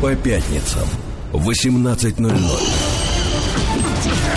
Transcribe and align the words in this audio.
По 0.00 0.14
пятницам 0.14 0.86
в 1.32 1.48
18.00. 1.48 2.36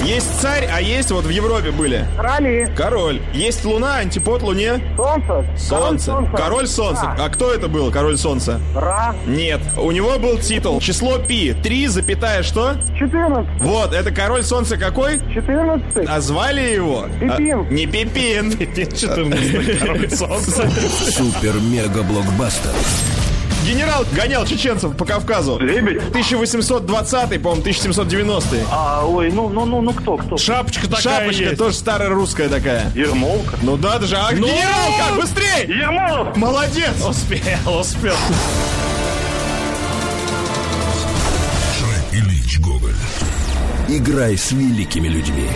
Есть 0.06 0.40
царь, 0.40 0.68
а 0.74 0.82
есть 0.82 1.12
вот 1.12 1.26
в 1.26 1.30
Европе 1.30 1.72
были. 1.72 2.06
Короли. 2.16 2.68
Король. 2.76 3.22
Есть 3.34 3.66
луна, 3.66 3.98
антипод 3.98 4.42
луне. 4.42 4.80
Солнце. 4.96 5.46
Солнце. 5.58 6.32
Король 6.36 6.68
солнца. 6.68 7.14
А 7.20 7.30
кто 7.30 7.54
это 7.54 7.68
был, 7.68 7.92
король 7.92 8.18
солнца? 8.18 8.60
Ра. 8.74 9.14
Нет. 9.28 9.60
У 9.78 9.92
него 9.92 10.18
был 10.18 10.38
титул. 10.40 10.80
Число 10.80 11.20
пи. 11.20 11.54
Три 11.62 11.88
запятая 11.88 12.42
что? 12.42 12.76
14. 12.98 13.62
Вот, 13.62 13.94
это 13.94 14.12
король 14.12 14.44
солнца 14.44 14.78
какой? 14.78 15.20
14. 15.34 16.08
А 16.08 16.22
звали 16.22 16.62
его? 16.62 17.06
Пипин. 17.20 17.60
А, 17.60 17.72
не 17.72 17.86
Пипин. 17.86 18.54
Пипин 18.54 18.92
14 18.96 19.80
король 19.80 20.10
солнца. 20.10 20.70
Супер-мега-блокбастер 21.12 22.72
Генерал 23.66 24.06
гонял 24.14 24.46
чеченцев 24.46 24.96
по 24.96 25.06
Кавказу. 25.06 25.60
Лебедь? 25.60 25.98
1820, 26.10 27.42
по-моему, 27.42 27.62
1790. 27.62 28.58
А, 28.72 29.06
ой, 29.06 29.32
ну, 29.32 29.50
ну, 29.50 29.66
ну, 29.66 29.82
ну, 29.82 29.94
кто, 29.94 30.18
кто? 30.18 30.38
Шапочка 30.38 30.88
такая 30.90 31.02
Шапочка 31.02 31.44
есть. 31.44 31.58
тоже 31.58 31.76
старая 31.76 32.10
русская 32.10 32.50
такая. 32.50 32.92
Ермолка? 32.96 33.58
Ну 33.62 33.78
да, 33.78 34.00
даже. 34.00 34.16
А 34.18 34.34
генерал 34.34 34.94
как? 34.98 35.18
Быстрей! 35.22 35.68
Ермолов! 35.68 36.36
Молодец! 36.38 36.94
Успел, 37.08 37.80
успел. 37.80 38.16
Шрек 41.78 42.24
Ильич 42.24 42.60
Гоголь 42.60 42.94
Играй 43.88 44.38
с 44.38 44.52
великими 44.52 45.08
людьми 45.08 45.50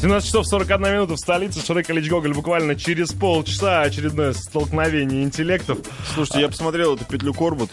17 0.00 0.26
часов 0.26 0.46
41 0.46 0.92
минута 0.94 1.14
в 1.14 1.18
столице. 1.18 1.60
Шрек 1.60 1.90
Ильич 1.90 2.08
Гоголь 2.08 2.32
буквально 2.32 2.74
через 2.74 3.12
полчаса 3.12 3.82
очередное 3.82 4.32
столкновение 4.32 5.22
интеллектов. 5.22 5.80
Слушайте, 6.14 6.40
я 6.40 6.48
посмотрел 6.48 6.94
эту 6.94 7.04
петлю 7.04 7.34
Корбут. 7.34 7.70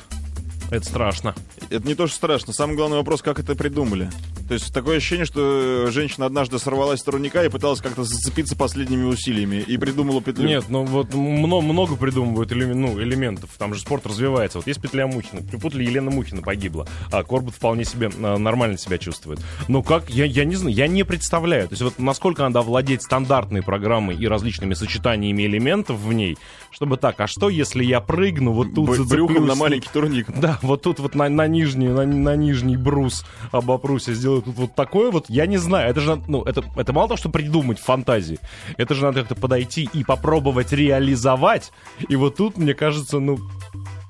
Это 0.70 0.86
страшно. 0.86 1.34
Это 1.70 1.88
не 1.88 1.96
то, 1.96 2.08
что 2.08 2.16
страшно. 2.18 2.54
Самый 2.54 2.76
главный 2.76 2.98
вопрос, 2.98 3.22
как 3.22 3.40
это 3.40 3.56
придумали. 3.56 4.10
То 4.48 4.54
есть 4.54 4.74
такое 4.74 4.98
ощущение, 4.98 5.26
что 5.26 5.88
женщина 5.92 6.26
однажды 6.26 6.58
сорвалась 6.60 7.02
с 7.02 7.04
турника 7.04 7.44
и 7.44 7.50
пыталась 7.50 7.82
как-то 7.82 8.04
зацепиться 8.04 8.56
последними 8.56 9.04
усилиями 9.04 9.58
и 9.58 9.78
придумала 9.78 10.22
петлю. 10.22 10.48
Нет, 10.48 10.66
ну 10.70 10.84
вот 10.86 11.14
много, 11.14 11.66
много 11.66 11.96
придумывают 11.96 12.52
элемен- 12.52 12.76
ну, 12.76 13.02
элементов. 13.02 13.50
Там 13.58 13.74
же 13.74 13.82
спорт 13.82 14.06
развивается. 14.06 14.58
Вот 14.60 14.68
есть 14.68 14.82
петля 14.82 15.08
Мухина. 15.08 15.42
Припутали, 15.42 15.84
Елена 15.84 16.12
Мухина 16.12 16.42
погибла. 16.42 16.88
А 17.12 17.24
Корбут 17.24 17.56
вполне 17.56 17.84
себе 17.84 18.10
а, 18.22 18.38
нормально 18.38 18.78
себя 18.78 18.98
чувствует. 18.98 19.40
Но 19.68 19.84
как, 19.84 20.10
я, 20.10 20.26
я 20.26 20.46
не 20.46 20.56
знаю, 20.56 20.76
я 20.76 20.88
не 20.88 21.04
представляю. 21.04 21.68
То 21.68 21.74
есть 21.74 21.82
вот 21.82 22.00
насколько 22.00 22.44
надо 22.44 22.62
владеть 22.62 23.04
стандартной 23.04 23.64
программой 23.64 24.16
и 24.16 24.28
различными 24.28 24.74
сочетаниями 24.76 25.44
элементов 25.44 25.98
в 26.00 26.14
ней, 26.14 26.38
чтобы 26.72 26.98
так, 26.98 27.20
а 27.20 27.28
что 27.28 27.50
если 27.50 27.84
я 27.84 28.00
прыгну 28.00 28.52
вот 28.54 28.74
тут 28.74 28.88
Б- 28.90 28.96
зацеплюсь 28.98 29.28
брюхом 29.28 29.48
на 29.48 29.56
маленький 29.56 29.90
турник. 29.92 30.28
Да, 30.40 30.57
вот 30.62 30.82
тут 30.82 31.00
вот 31.00 31.16
на, 31.16 31.30
на 31.30 31.48
нижний, 31.48 31.88
на, 31.88 32.06
на 32.06 32.36
нижний 32.36 32.78
брус 32.78 33.26
обопрусь 33.52 34.08
и 34.08 34.14
сделаю 34.14 34.42
тут 34.42 34.56
вот 34.56 34.76
такое 34.76 35.12
вот, 35.12 35.26
я 35.30 35.46
не 35.46 35.58
знаю, 35.58 35.90
это 35.90 36.02
же, 36.02 36.22
ну, 36.28 36.44
это, 36.44 36.64
это 36.76 36.94
мало 36.94 37.08
того, 37.08 37.18
что 37.18 37.30
придумать 37.30 37.80
фантазии, 37.80 38.40
это 38.78 38.94
же 38.94 39.04
надо 39.04 39.22
как-то 39.22 39.36
подойти 39.36 39.90
и 39.94 40.04
попробовать 40.04 40.72
реализовать, 40.72 41.72
и 42.08 42.16
вот 42.16 42.36
тут, 42.36 42.58
мне 42.58 42.74
кажется, 42.74 43.20
ну, 43.20 43.40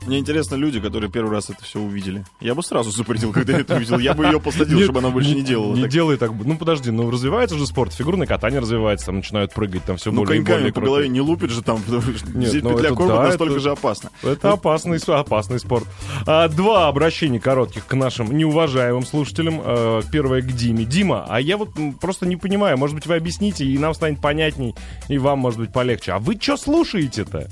Мне 0.08 0.20
интересно 0.20 0.56
люди, 0.56 0.80
которые 0.80 1.12
первый 1.12 1.32
раз 1.32 1.50
это 1.50 1.64
все 1.66 1.80
увидели. 1.82 2.24
Я 2.40 2.56
бы 2.56 2.64
сразу 2.64 2.92
запретил, 2.92 3.34
когда 3.34 3.54
я 3.54 3.60
это 3.60 3.76
увидел. 3.76 4.00
Я 4.00 4.14
бы 4.14 4.26
ее 4.26 4.40
посадил, 4.40 4.80
чтобы 4.82 5.00
она 5.00 5.10
больше 5.10 5.36
не 5.36 5.42
делала. 5.42 5.76
Не 5.76 5.88
делай 5.88 6.16
так. 6.16 6.32
Ну, 6.32 6.58
подожди, 6.58 6.92
ну, 6.92 7.12
развивается 7.12 7.58
же 7.58 7.68
спорт, 7.68 7.94
фигурное 7.94 8.26
катание 8.26 8.62
развивается, 8.62 9.08
там 9.08 9.18
начинают 9.18 9.54
прыгать, 9.54 9.84
там 9.84 9.98
все 9.98 10.12
Ну, 10.12 10.24
более 10.24 10.40
и 10.40 10.44
более 10.44 10.68
по 10.68 10.80
круто. 10.80 10.86
голове 10.86 11.10
не 11.10 11.20
лупит 11.20 11.52
же 11.52 11.62
там, 11.62 11.82
потому 11.82 12.02
что 12.02 12.26
ну, 12.34 12.42
петля 12.42 12.92
да, 12.92 13.24
настолько 13.24 13.60
же 13.60 13.72
опасно. 13.72 14.10
Это 14.24 14.54
опасный, 14.54 14.98
опасный 14.98 15.60
спорт. 15.60 15.86
А, 16.26 16.48
два 16.48 16.88
обращения 16.88 17.42
коротких 17.42 17.86
к 17.86 17.94
нашим 17.94 18.36
неуважаемым 18.36 19.06
слушателям. 19.06 19.62
А, 19.62 20.02
первое 20.10 20.42
к 20.42 20.48
Диме. 20.48 20.86
Дима, 20.86 21.26
а 21.28 21.42
я 21.42 21.58
вот 21.58 21.72
просто 22.00 22.26
не 22.26 22.38
понимаю, 22.38 22.78
может 22.78 22.96
быть, 22.96 23.06
вы 23.08 23.16
объясните, 23.16 23.66
и 23.66 23.78
нам 23.78 23.94
станет 23.94 24.22
понятней, 24.22 24.74
и 25.10 25.18
вам, 25.18 25.40
может 25.40 25.60
быть, 25.60 25.74
полегче. 25.74 26.14
А 26.14 26.20
вы 26.20 26.38
что 26.40 26.56
слушаете-то? 26.56 27.50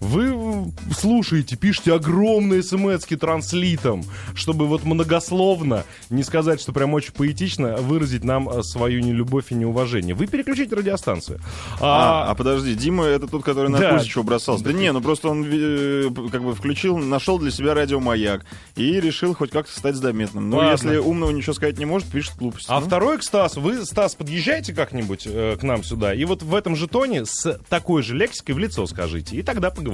Вы 0.00 0.72
слушаете, 0.96 1.56
пишете 1.56 1.94
огромные 1.94 2.62
смс 2.62 3.04
транслитом, 3.18 4.04
чтобы 4.34 4.66
вот 4.66 4.84
многословно, 4.84 5.84
не 6.10 6.22
сказать, 6.22 6.60
что 6.60 6.72
прям 6.72 6.94
очень 6.94 7.12
поэтично, 7.12 7.76
выразить 7.76 8.22
нам 8.22 8.48
а, 8.48 8.62
свою 8.62 9.00
нелюбовь 9.00 9.50
и 9.50 9.54
неуважение. 9.54 10.14
Вы 10.14 10.26
переключите 10.26 10.74
радиостанцию. 10.74 11.40
А, 11.80 12.30
а 12.30 12.34
подожди, 12.34 12.74
Дима 12.74 13.04
это 13.04 13.26
тот, 13.26 13.42
который 13.42 13.70
на 13.70 13.78
Да. 13.78 13.94
Кузичева 13.94 14.22
бросался. 14.22 14.64
Да 14.64 14.72
не, 14.72 14.92
ну 14.92 15.00
просто 15.00 15.28
он 15.28 15.44
э, 15.50 16.10
как 16.30 16.44
бы 16.44 16.54
включил, 16.54 16.98
нашел 16.98 17.38
для 17.38 17.50
себя 17.50 17.74
радиомаяк 17.74 18.44
и 18.76 19.00
решил 19.00 19.34
хоть 19.34 19.50
как-то 19.50 19.76
стать 19.76 19.96
заметным. 19.96 20.50
Ну, 20.50 20.58
Ладно. 20.58 20.70
если 20.72 20.96
умного 20.98 21.30
ничего 21.30 21.54
сказать 21.54 21.78
не 21.78 21.86
может, 21.86 22.08
пишет 22.08 22.36
глупости. 22.36 22.70
А 22.70 22.80
Ну, 22.80 22.86
второй 22.86 23.18
к 23.18 23.22
Стасу. 23.22 23.60
Вы, 23.60 23.84
Стас, 23.84 24.14
подъезжайте 24.14 24.74
как-нибудь 24.74 25.26
э, 25.26 25.56
к 25.58 25.62
нам 25.62 25.82
сюда, 25.82 26.14
и 26.14 26.24
вот 26.24 26.42
в 26.42 26.54
этом 26.54 26.76
же 26.76 26.86
тоне 26.86 27.24
с 27.24 27.58
такой 27.68 28.02
же 28.02 28.14
лексикой 28.14 28.54
в 28.54 28.58
лицо 28.58 28.86
скажите, 28.86 29.36
и 29.36 29.42
тогда 29.42 29.70
поговорим. 29.70 29.87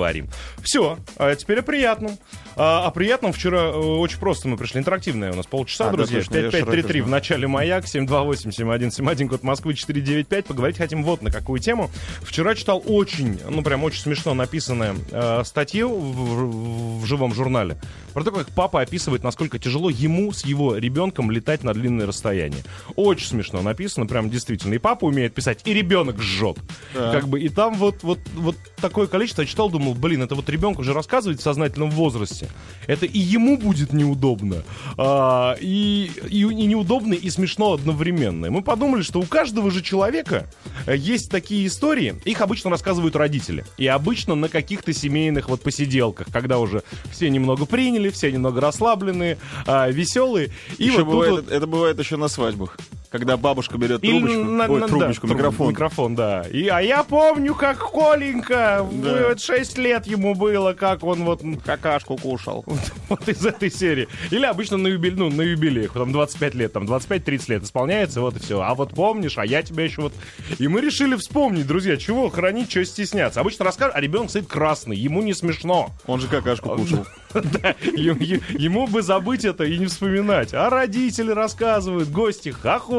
Все, 0.63 0.99
а 1.17 1.35
теперь 1.35 1.61
о 1.61 1.63
приятном. 1.63 2.19
А, 2.57 2.87
о 2.87 2.91
приятном 2.91 3.33
вчера 3.33 3.59
э, 3.65 3.71
очень 3.73 4.19
просто 4.19 4.49
мы 4.49 4.57
пришли. 4.57 4.81
Интерактивное 4.81 5.33
у 5.33 5.35
нас 5.37 5.47
полчаса, 5.47 5.87
А, 5.89 5.91
да, 5.91 5.97
друзья. 5.99 6.19
я 6.19 6.25
5533 6.25 7.01
в 7.01 7.09
начале 7.09 7.49
маяк, 7.49 7.85
728-7171, 7.85 9.29
код 9.29 9.43
Москвы 9.43 9.75
495. 9.75 10.47
Поговорить 10.47 10.77
хотим 10.79 11.03
вот 11.05 11.23
на 11.23 11.31
какую 11.31 11.61
тему. 11.61 11.91
Вчера 12.23 12.55
читал 12.55 12.83
очень, 12.87 13.41
ну 13.49 13.63
прям 13.63 13.83
очень 13.85 14.01
смешно 14.01 14.35
написанную 14.35 14.97
э, 15.11 15.43
статью 15.45 15.89
в, 15.95 16.15
в- 16.15 17.01
в 17.03 17.07
живом 17.07 17.35
журнале 17.35 17.77
про 18.13 18.23
то, 18.23 18.31
как 18.31 18.49
папа 18.51 18.81
описывает, 18.81 19.25
насколько 19.25 19.59
тяжело 19.59 19.91
ему 19.91 20.33
с 20.33 20.45
его 20.45 20.77
ребенком 20.77 21.33
летать 21.33 21.65
на 21.65 21.75
длинные 21.75 22.07
расстояния. 22.07 22.63
Очень 22.95 23.27
смешно 23.27 23.61
написано, 23.63 24.07
прям 24.07 24.31
действительно. 24.31 24.75
И 24.75 24.79
папа 24.79 25.07
умеет 25.07 25.35
писать, 25.35 25.61
и 25.65 25.75
ребенок 25.75 26.21
жжет. 26.23 26.59
Как 26.93 27.27
бы, 27.29 27.41
и 27.41 27.49
там 27.49 27.75
вот, 27.75 28.03
вот, 28.05 28.21
вот 28.37 28.57
такое 28.81 29.09
количество. 29.09 29.43
Я 29.43 29.49
читал, 29.49 29.69
думал, 29.85 29.95
блин, 29.95 30.23
это 30.23 30.35
вот 30.35 30.49
ребенку 30.49 30.81
уже 30.81 30.93
рассказывать 30.93 31.41
в 31.41 31.43
сознательном 31.43 31.91
возрасте. 31.91 32.49
Это 32.87 33.07
и 33.07 33.19
ему 33.19 33.59
будет 33.59 33.93
неудобно. 33.93 34.63
а, 34.97 35.57
и, 35.61 36.11
и, 36.29 36.39
и 36.41 36.45
неудобно, 36.67 37.15
и 37.15 37.31
смешно 37.31 37.75
одновременно. 37.75 38.47
И 38.47 38.51
мы 38.51 38.63
подумали, 38.63 39.03
что 39.03 39.21
у 39.21 39.25
каждого 39.25 39.71
же 39.71 39.83
человека 39.83 40.51
э, 40.87 40.97
есть 40.97 41.31
такие 41.31 41.67
истории. 41.67 42.15
Их 42.25 42.41
обычно 42.41 42.71
рассказывают 42.71 43.15
родители. 43.17 43.65
И 43.77 43.87
обычно 43.87 44.35
на 44.35 44.49
каких-то 44.49 44.93
семейных 44.93 45.49
вот 45.49 45.61
посиделках, 45.63 46.29
когда 46.33 46.59
уже 46.59 46.83
все 47.13 47.29
немного 47.29 47.67
приняли, 47.67 48.09
все 48.11 48.33
немного 48.33 48.61
расслабленные, 48.61 49.39
а, 49.67 49.91
веселые. 49.91 50.51
И 50.79 50.85
еще 50.85 51.05
вот 51.05 51.13
бывает, 51.13 51.31
вот- 51.33 51.51
это 51.51 51.67
бывает 51.67 51.99
еще 51.99 52.17
на 52.17 52.29
свадьбах. 52.29 52.79
Когда 53.15 53.37
бабушка 53.37 53.79
берет 53.79 54.03
или 54.03 54.11
трубочку, 54.11 54.43
на- 54.43 54.67
ой, 54.67 54.81
на- 54.81 54.89
трубочку, 54.89 55.29
да, 55.29 55.35
микрофон. 55.35 55.69
Микрофон, 55.69 56.15
да. 56.17 56.43
И, 56.51 56.67
а 56.67 56.81
я 56.81 57.05
помню, 57.05 57.55
как 57.55 57.79
Коленька, 57.93 58.81
вы 58.83 59.29
вот 59.29 59.41
6 59.41 59.79
лет 59.79 60.09
ему 60.09 60.35
было, 60.35 60.73
как 60.73 61.05
он 61.05 61.23
вот 61.23 61.41
Какашку 61.65 62.17
кушал. 62.17 62.65
вот 63.09 63.29
из 63.29 63.47
этой 63.47 63.71
серии. 63.71 64.09
Или 64.33 64.47
обычно 64.47 64.79
на, 64.79 64.89
юбиле, 64.89 65.15
ну, 65.15 65.31
на 65.31 65.43
юбилеях, 65.43 65.93
там 65.93 66.11
25 66.11 66.55
лет, 66.57 66.73
там 66.73 66.87
25-30 66.87 67.45
лет 67.51 67.63
исполняется, 67.63 68.21
вот 68.21 68.37
и 68.37 68.41
все. 68.41 68.61
А 68.61 68.75
вот 68.75 68.91
помнишь, 68.91 69.39
а 69.39 69.47
я 69.47 69.63
тебя 69.63 69.85
еще 69.85 70.03
вот... 70.03 70.13
И 70.59 70.67
мы 70.67 70.81
решили 70.81 71.15
вспомнить, 71.15 71.69
друзья, 71.69 71.97
чего 71.97 72.29
хранить, 72.31 72.69
чего 72.69 72.83
стесняться. 72.83 73.39
Обычно 73.39 73.65
расскажешь, 73.65 73.95
а 73.95 74.01
ребенок 74.01 74.31
стоит 74.31 74.49
красный, 74.49 74.97
ему 74.97 75.23
не 75.23 75.35
смешно. 75.35 75.91
Он 76.09 76.19
же 76.19 76.27
какашку 76.27 76.71
кушал. 76.71 77.07
Да, 77.35 77.75
ему, 77.81 78.87
бы 78.87 79.03
забыть 79.03 79.45
это 79.45 79.65
и 79.65 79.77
не 79.77 79.87
вспоминать. 79.87 80.55
А 80.55 80.71
родители 80.71 81.33
рассказывают, 81.33 82.09
гости 82.09 82.53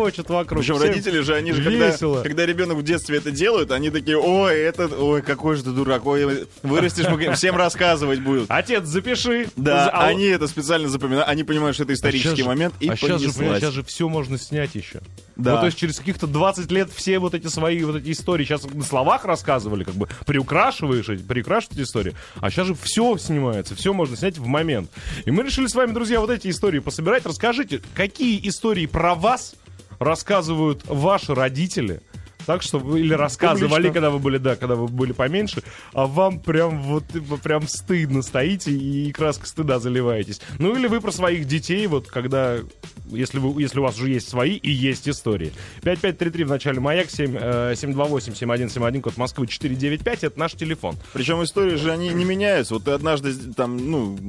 хохочут 0.05 0.29
вокруг. 0.29 0.61
Причем 0.61 0.75
всем 0.75 0.87
родители 0.87 1.19
же, 1.21 1.35
они 1.35 1.51
же, 1.51 1.63
когда, 1.63 1.87
весело. 1.87 2.21
когда 2.21 2.45
ребенок 2.45 2.77
в 2.77 2.83
детстве 2.83 3.17
это 3.17 3.31
делают, 3.31 3.71
они 3.71 3.89
такие, 3.89 4.17
ой, 4.17 4.57
это, 4.59 4.87
ой, 4.87 5.21
какой 5.21 5.55
же 5.55 5.63
ты 5.63 5.71
дурак, 5.71 6.05
ой, 6.05 6.47
вырастешь, 6.63 7.07
мы 7.07 7.33
всем 7.33 7.55
рассказывать 7.55 8.19
будут. 8.21 8.45
Отец, 8.49 8.85
запиши. 8.85 9.47
Да, 9.55 9.89
А- 9.89 10.07
они 10.07 10.25
это 10.25 10.47
специально 10.47 10.87
запоминают, 10.89 11.27
они 11.27 11.43
понимают, 11.43 11.75
что 11.75 11.83
это 11.83 11.93
исторический 11.93 12.29
щас 12.29 12.39
же- 12.39 12.45
момент, 12.45 12.73
и 12.79 12.89
а 12.89 12.95
сейчас 12.95 13.21
же, 13.21 13.31
сейчас 13.31 13.73
же 13.73 13.83
все 13.83 14.07
можно 14.09 14.37
снять 14.37 14.75
еще. 14.75 15.01
Да. 15.35 15.55
Ну, 15.55 15.59
то 15.59 15.65
есть 15.65 15.77
через 15.77 15.97
каких-то 15.97 16.27
20 16.27 16.71
лет 16.71 16.89
все 16.93 17.19
вот 17.19 17.33
эти 17.33 17.47
свои 17.47 17.83
вот 17.83 17.97
эти 17.97 18.11
истории 18.11 18.45
сейчас 18.45 18.63
на 18.63 18.83
словах 18.83 19.25
рассказывали, 19.25 19.83
как 19.83 19.95
бы 19.95 20.07
приукрашиваешь, 20.25 21.09
эти- 21.09 21.21
приукрашивают 21.23 21.79
эти 21.79 21.85
истории. 21.85 22.15
А 22.39 22.49
сейчас 22.49 22.67
же 22.67 22.75
все 22.75 23.17
снимается, 23.17 23.75
все 23.75 23.93
можно 23.93 24.15
снять 24.15 24.37
в 24.37 24.45
момент. 24.45 24.89
И 25.25 25.31
мы 25.31 25.43
решили 25.43 25.67
с 25.67 25.75
вами, 25.75 25.91
друзья, 25.91 26.19
вот 26.19 26.29
эти 26.29 26.49
истории 26.49 26.79
пособирать. 26.79 27.25
Расскажите, 27.25 27.81
какие 27.93 28.47
истории 28.47 28.85
про 28.85 29.15
вас 29.15 29.55
рассказывают 29.99 30.83
ваши 30.85 31.33
родители? 31.33 32.01
Так 32.45 32.61
что 32.61 32.77
вы 32.77 33.01
или 33.01 33.13
рассказывали, 33.13 33.69
Публично. 33.69 33.93
когда 33.93 34.09
вы 34.11 34.19
были, 34.19 34.37
да, 34.37 34.55
когда 34.55 34.75
вы 34.75 34.87
были 34.87 35.13
поменьше, 35.13 35.63
а 35.93 36.05
вам 36.05 36.39
прям 36.39 36.81
вот 36.83 37.03
прям 37.43 37.67
стыдно 37.67 38.21
стоите 38.21 38.71
и 38.71 39.11
краской 39.11 39.47
стыда 39.47 39.79
заливаетесь. 39.79 40.41
Ну 40.59 40.75
или 40.75 40.87
вы 40.87 41.01
про 41.01 41.11
своих 41.11 41.45
детей, 41.45 41.87
вот 41.87 42.07
когда, 42.07 42.57
если, 43.07 43.39
вы, 43.39 43.61
если 43.61 43.79
у 43.79 43.83
вас 43.83 43.97
уже 43.97 44.09
есть 44.09 44.29
свои 44.29 44.57
и 44.57 44.69
есть 44.69 45.09
истории. 45.09 45.53
5533 45.81 46.43
в 46.43 46.49
начале 46.49 46.79
маяк, 46.79 47.09
7, 47.09 47.35
э, 47.35 47.73
728-7171, 47.73 49.01
код 49.01 49.17
Москвы 49.17 49.47
495, 49.47 50.23
это 50.25 50.39
наш 50.39 50.53
телефон. 50.53 50.97
Причем 51.13 51.43
истории 51.43 51.75
же, 51.75 51.91
они 51.91 52.09
не 52.09 52.25
меняются. 52.25 52.75
Вот 52.75 52.83
ты 52.83 52.91
однажды, 52.91 53.33
там, 53.53 53.77
ну, 53.89 54.19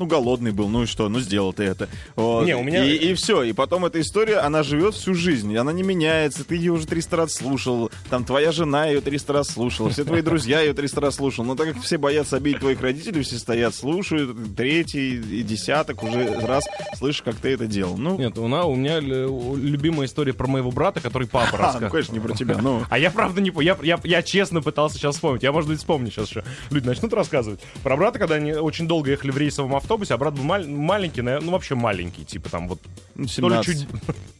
ну, 0.00 0.06
голодный 0.06 0.50
был, 0.50 0.68
ну 0.68 0.84
и 0.84 0.86
что, 0.86 1.08
ну, 1.10 1.20
сделал 1.20 1.52
ты 1.52 1.64
это. 1.64 1.88
Вот. 2.16 2.46
Не, 2.46 2.56
у 2.56 2.62
меня- 2.62 2.82
И, 2.84 2.96
и 3.10 3.14
все, 3.14 3.42
и 3.42 3.52
потом 3.52 3.84
эта 3.84 4.00
история, 4.00 4.38
она 4.38 4.62
живет 4.62 4.94
всю 4.94 5.12
жизнь, 5.14 5.52
и 5.52 5.56
она 5.56 5.72
не 5.72 5.82
меняется, 5.82 6.42
ты 6.42 6.56
ее 6.56 6.72
уже 6.72 6.86
300 6.86 7.16
раз 7.18 7.34
слушал, 7.34 7.90
там 8.08 8.24
твоя 8.24 8.50
жена 8.50 8.86
ее 8.86 9.02
300 9.02 9.32
раз 9.32 9.48
слушала, 9.48 9.90
все 9.90 10.04
твои 10.04 10.22
друзья 10.22 10.60
ее 10.62 10.72
300 10.72 11.00
раз 11.02 11.16
слушал, 11.16 11.44
но 11.44 11.54
так 11.54 11.74
как 11.74 11.82
все 11.82 11.98
боятся 11.98 12.36
обидеть 12.36 12.60
твоих 12.60 12.80
родителей, 12.80 13.22
все 13.22 13.36
стоят, 13.36 13.74
слушают, 13.74 14.36
третий 14.56 15.16
и 15.16 15.42
десяток 15.42 16.02
уже 16.02 16.24
раз 16.40 16.64
слышишь, 16.96 17.20
как 17.22 17.36
ты 17.36 17.50
это 17.50 17.66
делал. 17.66 17.98
Ну, 17.98 18.16
Нет, 18.16 18.38
у, 18.38 18.48
на- 18.48 18.64
у 18.64 18.74
меня 18.74 19.00
любимая 19.00 20.06
история 20.06 20.32
про 20.32 20.46
моего 20.46 20.70
брата, 20.70 21.00
который 21.00 21.28
папа 21.28 21.48
а, 21.48 21.52
ну, 21.52 21.58
рассказывал. 21.58 21.90
конечно, 21.90 22.12
не 22.14 22.20
про 22.20 22.34
тебя, 22.34 22.56
ну... 22.58 22.82
А 22.90 22.98
я 22.98 23.10
правда 23.10 23.40
не 23.42 23.50
помню. 23.50 23.76
Я, 23.82 23.96
я, 23.96 24.00
я 24.04 24.22
честно 24.22 24.62
пытался 24.62 24.96
сейчас 24.96 25.16
вспомнить. 25.16 25.42
Я, 25.42 25.52
может 25.52 25.68
быть, 25.68 25.78
вспомню 25.78 26.10
сейчас 26.10 26.28
еще. 26.30 26.44
Люди 26.70 26.86
начнут 26.86 27.12
рассказывать. 27.12 27.60
Про 27.82 27.96
брата, 27.96 28.18
когда 28.18 28.36
они 28.36 28.52
очень 28.54 28.88
долго 28.88 29.10
ехали 29.10 29.30
в 29.30 29.36
рейсовом 29.38 29.74
автобусе, 29.90 30.14
а 30.14 30.18
брат 30.18 30.34
был 30.34 30.44
маль- 30.44 30.68
маленький, 30.68 31.20
наверное, 31.22 31.46
ну 31.46 31.52
вообще 31.52 31.74
маленький, 31.74 32.24
типа 32.24 32.48
там 32.48 32.68
вот 32.68 32.78
Ну, 33.16 33.26
то 33.26 33.48
ли 33.48 33.62
17. 33.64 33.64
чуть... 33.66 33.88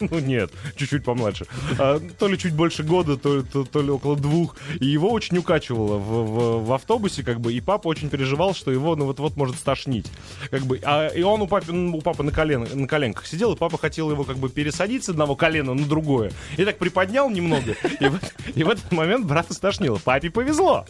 Ну 0.11 0.19
нет, 0.21 0.51
чуть-чуть 0.77 1.05
помладше. 1.05 1.47
А, 1.79 2.01
то 2.19 2.29
ли 2.29 2.39
чуть 2.39 2.55
больше 2.55 2.83
года, 2.85 3.17
то, 3.17 3.43
то, 3.43 3.65
то 3.65 3.83
ли 3.83 3.91
около 3.91 4.17
двух. 4.17 4.57
И 4.81 4.87
его 4.87 5.11
очень 5.11 5.37
укачивало 5.39 5.99
в, 5.99 6.03
в- 6.03 6.65
в 6.67 6.73
автобусе, 6.73 7.23
как 7.23 7.41
бы, 7.41 7.53
и 7.53 7.61
папа 7.61 7.89
очень 7.89 8.09
переживал, 8.09 8.55
что 8.55 8.71
его 8.71 8.97
ну 8.97 9.05
вот-вот 9.07 9.37
может 9.37 9.57
стошнить. 9.57 10.07
Как 10.51 10.63
бы, 10.63 10.81
а, 10.85 11.09
и 11.09 11.23
он 11.23 11.43
у 11.43 11.47
папы, 11.47 11.73
ну, 11.73 11.99
у 11.99 12.01
папы 12.01 12.23
на, 12.23 12.31
колен, 12.33 12.67
на 12.73 12.87
коленках 12.87 13.27
сидел, 13.27 13.53
и 13.53 13.57
папа 13.57 13.77
хотел 13.77 14.11
его 14.11 14.25
как 14.25 14.39
бы 14.39 14.49
пересадить 14.49 15.05
с 15.05 15.09
одного 15.11 15.35
колена 15.37 15.75
на 15.75 15.85
другое. 15.85 16.33
И 16.57 16.65
так 16.65 16.79
приподнял 16.79 17.29
немного, 17.29 17.73
и 18.01 18.07
в, 18.09 18.19
и 18.55 18.65
в 18.65 18.71
этот 18.71 18.91
момент 18.93 19.27
брата 19.27 19.53
стошнило. 19.53 19.99
Папе 20.03 20.31
повезло. 20.31 20.87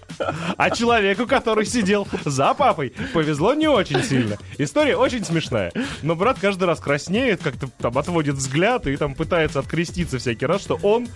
А 0.56 0.70
человеку, 0.70 1.26
который 1.26 1.66
сидел 1.66 2.06
за 2.24 2.54
папой, 2.54 2.92
повезло 3.12 3.54
не 3.54 3.66
очень 3.68 4.02
сильно. 4.04 4.36
История 4.58 4.96
очень 4.96 5.24
смешная. 5.24 5.72
Но 6.02 6.14
брат 6.16 6.38
каждый 6.40 6.64
раз 6.64 6.80
краснеет, 6.80 7.42
как-то 7.42 7.68
там 7.78 7.96
отводит 7.96 8.36
взгляд 8.36 8.86
и 8.86 8.96
там 8.96 9.14
пытается 9.14 9.58
откреститься 9.58 10.18
всякий 10.18 10.46
раз, 10.46 10.62
что 10.62 10.78
он, 10.82 11.08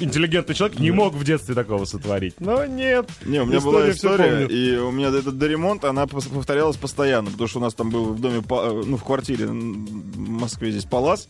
интеллигентный 0.00 0.54
человек, 0.54 0.78
не 0.78 0.90
мог 0.90 1.14
в 1.14 1.24
детстве 1.24 1.54
такого 1.54 1.84
сотворить. 1.84 2.34
Но 2.40 2.64
нет. 2.66 3.08
Не, 3.24 3.42
у 3.42 3.46
меня 3.46 3.60
была 3.60 3.90
история, 3.90 4.46
и 4.46 4.76
у 4.76 4.90
меня 4.90 5.08
этот 5.08 5.38
доремонт, 5.38 5.84
она 5.84 6.04
пос- 6.04 6.32
повторялась 6.32 6.76
постоянно, 6.76 7.30
потому 7.30 7.48
что 7.48 7.58
у 7.58 7.62
нас 7.62 7.74
там 7.74 7.90
был 7.90 8.06
в 8.14 8.20
доме, 8.20 8.42
ну, 8.48 8.96
в 8.96 9.04
квартире 9.04 9.46
в 9.46 10.18
Москве 10.18 10.70
здесь 10.70 10.84
палас, 10.84 11.28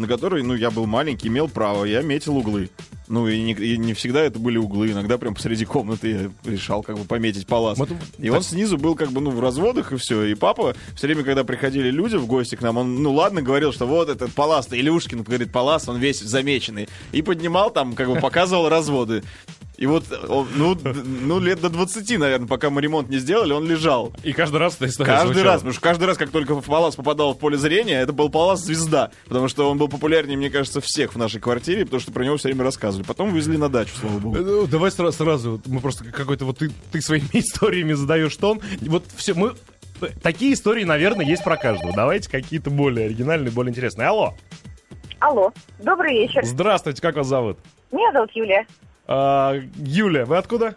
на 0.00 0.08
который, 0.08 0.42
ну, 0.42 0.54
я 0.54 0.70
был 0.70 0.86
маленький, 0.86 1.28
имел 1.28 1.46
право, 1.46 1.84
я 1.84 2.00
метил 2.00 2.38
углы. 2.38 2.70
Ну, 3.06 3.28
и 3.28 3.42
не, 3.42 3.52
и 3.52 3.76
не 3.76 3.92
всегда 3.92 4.22
это 4.22 4.38
были 4.38 4.56
углы, 4.56 4.92
иногда 4.92 5.18
прям 5.18 5.34
посреди 5.34 5.64
комнаты 5.64 6.32
я 6.44 6.50
решал 6.50 6.82
как 6.82 6.96
бы 6.96 7.04
пометить 7.04 7.46
палас. 7.46 7.76
Вот 7.76 7.90
И 8.18 8.30
он 8.30 8.42
снизу 8.42 8.78
был 8.78 8.94
как 8.94 9.10
бы, 9.10 9.20
ну, 9.20 9.30
в 9.30 9.40
разводах 9.40 9.92
и 9.92 9.96
все. 9.96 10.24
И 10.24 10.34
папа 10.34 10.74
все 10.94 11.06
время, 11.06 11.22
когда 11.24 11.44
приходили 11.44 11.90
люди 11.90 12.16
в 12.16 12.26
гости 12.26 12.54
к 12.54 12.62
нам, 12.62 12.78
он, 12.78 13.02
ну, 13.02 13.12
ладно, 13.12 13.42
говорил, 13.42 13.72
что 13.72 13.86
вот 13.86 14.08
этот 14.08 14.32
палас, 14.32 14.68
Илюшкин, 14.70 15.22
говорит, 15.22 15.52
палас, 15.52 15.88
он 15.88 15.98
весь 15.98 16.20
замеченный. 16.20 16.88
И 17.12 17.20
поднимал 17.20 17.70
там, 17.70 17.94
как 17.94 18.08
бы 18.08 18.16
показывал 18.16 18.68
разводы. 18.70 19.22
И 19.80 19.86
вот, 19.86 20.04
он, 20.28 20.46
ну, 20.56 20.76
ну, 20.84 21.40
лет 21.40 21.62
до 21.62 21.70
20, 21.70 22.18
наверное, 22.18 22.46
пока 22.46 22.68
мы 22.68 22.82
ремонт 22.82 23.08
не 23.08 23.16
сделали, 23.16 23.54
он 23.54 23.66
лежал. 23.66 24.12
И 24.22 24.34
каждый 24.34 24.58
раз 24.58 24.76
эта 24.76 24.88
история 24.88 25.10
Каждый 25.12 25.32
звучала. 25.32 25.46
раз, 25.46 25.60
потому 25.62 25.72
что 25.72 25.80
каждый 25.80 26.04
раз, 26.04 26.18
как 26.18 26.28
только 26.28 26.54
Палас 26.56 26.96
попадал 26.96 27.32
в 27.32 27.38
поле 27.38 27.56
зрения, 27.56 27.98
это 27.98 28.12
был 28.12 28.28
Палас 28.28 28.60
звезда, 28.60 29.10
потому 29.26 29.48
что 29.48 29.70
он 29.70 29.78
был 29.78 29.88
популярнее, 29.88 30.36
мне 30.36 30.50
кажется, 30.50 30.82
всех 30.82 31.14
в 31.14 31.16
нашей 31.16 31.40
квартире, 31.40 31.86
потому 31.86 32.00
что 32.00 32.12
про 32.12 32.22
него 32.26 32.36
все 32.36 32.48
время 32.48 32.62
рассказывали. 32.62 33.06
Потом 33.06 33.32
везли 33.32 33.56
на 33.56 33.70
дачу, 33.70 33.92
слава 33.98 34.18
богу. 34.18 34.36
Ну, 34.36 34.66
Давай 34.66 34.90
сразу, 34.90 35.16
сразу, 35.16 35.62
мы 35.64 35.80
просто 35.80 36.04
какой-то 36.04 36.44
вот 36.44 36.58
ты, 36.58 36.70
ты 36.92 37.00
своими 37.00 37.28
историями 37.32 37.94
задаешь 37.94 38.36
тон. 38.36 38.60
Вот 38.82 39.04
все, 39.16 39.32
мы 39.32 39.54
такие 40.22 40.52
истории, 40.52 40.84
наверное, 40.84 41.24
есть 41.24 41.42
про 41.42 41.56
каждого. 41.56 41.94
Давайте 41.94 42.28
какие-то 42.30 42.68
более 42.68 43.06
оригинальные, 43.06 43.50
более 43.50 43.70
интересные. 43.70 44.08
Алло, 44.08 44.34
Алло, 45.20 45.54
добрый 45.78 46.12
вечер. 46.20 46.44
здравствуйте, 46.44 47.00
как 47.00 47.16
вас 47.16 47.26
зовут? 47.28 47.56
Меня 47.90 48.12
зовут 48.12 48.30
Юлия. 48.34 48.66
А, 49.06 49.54
Юля, 49.76 50.24
вы 50.24 50.36
откуда? 50.36 50.74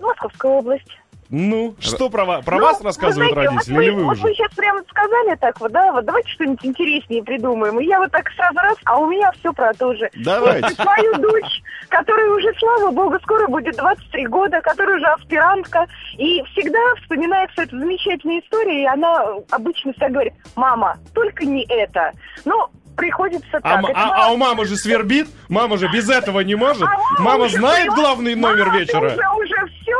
Московская 0.00 0.52
область. 0.52 0.88
Ну, 1.34 1.74
что 1.80 2.10
про, 2.10 2.42
про 2.42 2.58
Ну, 2.58 2.62
вас 2.62 2.80
вы 2.80 2.84
рассказывают 2.84 3.32
знаете, 3.32 3.48
родители, 3.48 3.74
вот 3.74 3.82
или 3.82 3.90
вы 3.90 4.04
вот 4.04 4.12
уже? 4.12 4.22
вы 4.22 4.34
сейчас 4.34 4.52
прямо 4.52 4.82
сказали 4.82 5.34
так 5.36 5.58
вот, 5.60 5.72
да, 5.72 5.90
вот 5.90 6.04
давайте 6.04 6.28
что-нибудь 6.28 6.62
интереснее 6.62 7.24
придумаем. 7.24 7.80
И 7.80 7.86
я 7.86 8.00
вот 8.00 8.10
так 8.10 8.28
сразу 8.32 8.56
раз, 8.56 8.76
а 8.84 8.98
у 8.98 9.06
меня 9.08 9.32
все 9.40 9.50
про 9.54 9.72
то 9.72 9.94
же. 9.94 10.10
Давайте. 10.22 10.68
Свою 10.74 11.14
дочь, 11.14 11.62
которая 11.88 12.28
уже, 12.32 12.52
слава 12.58 12.90
богу, 12.90 13.18
скоро 13.22 13.46
будет 13.48 13.76
23 13.76 14.26
года, 14.26 14.60
которая 14.60 14.98
уже 14.98 15.06
аспирантка, 15.06 15.86
и 16.18 16.42
всегда 16.52 16.78
вспоминается 17.00 17.62
эта 17.62 17.78
замечательная 17.78 18.40
история, 18.40 18.82
и 18.82 18.86
она 18.86 19.24
обычно 19.50 19.92
всегда 19.92 20.10
говорит, 20.10 20.34
мама, 20.54 20.98
только 21.14 21.46
не 21.46 21.64
это. 21.64 22.12
Ну, 22.44 22.68
приходится 22.96 23.50
так. 23.52 23.64
А, 23.64 23.74
м- 23.78 23.86
Это 23.86 23.92
а- 23.98 24.06
мама- 24.06 24.24
а 24.24 24.28
у 24.32 24.36
мамы 24.36 24.64
же 24.66 24.76
свербит? 24.76 25.28
Мама 25.48 25.76
же 25.78 25.88
без 25.92 26.08
этого 26.08 26.40
не 26.40 26.54
может? 26.54 26.82
А 26.82 27.22
Мама 27.22 27.44
уже 27.44 27.58
знает 27.58 27.88
поняла? 27.88 27.96
главный 27.96 28.34
номер 28.34 28.66
Мама, 28.66 28.78
вечера? 28.80 29.06
Уже, 29.06 29.28
уже 29.44 29.51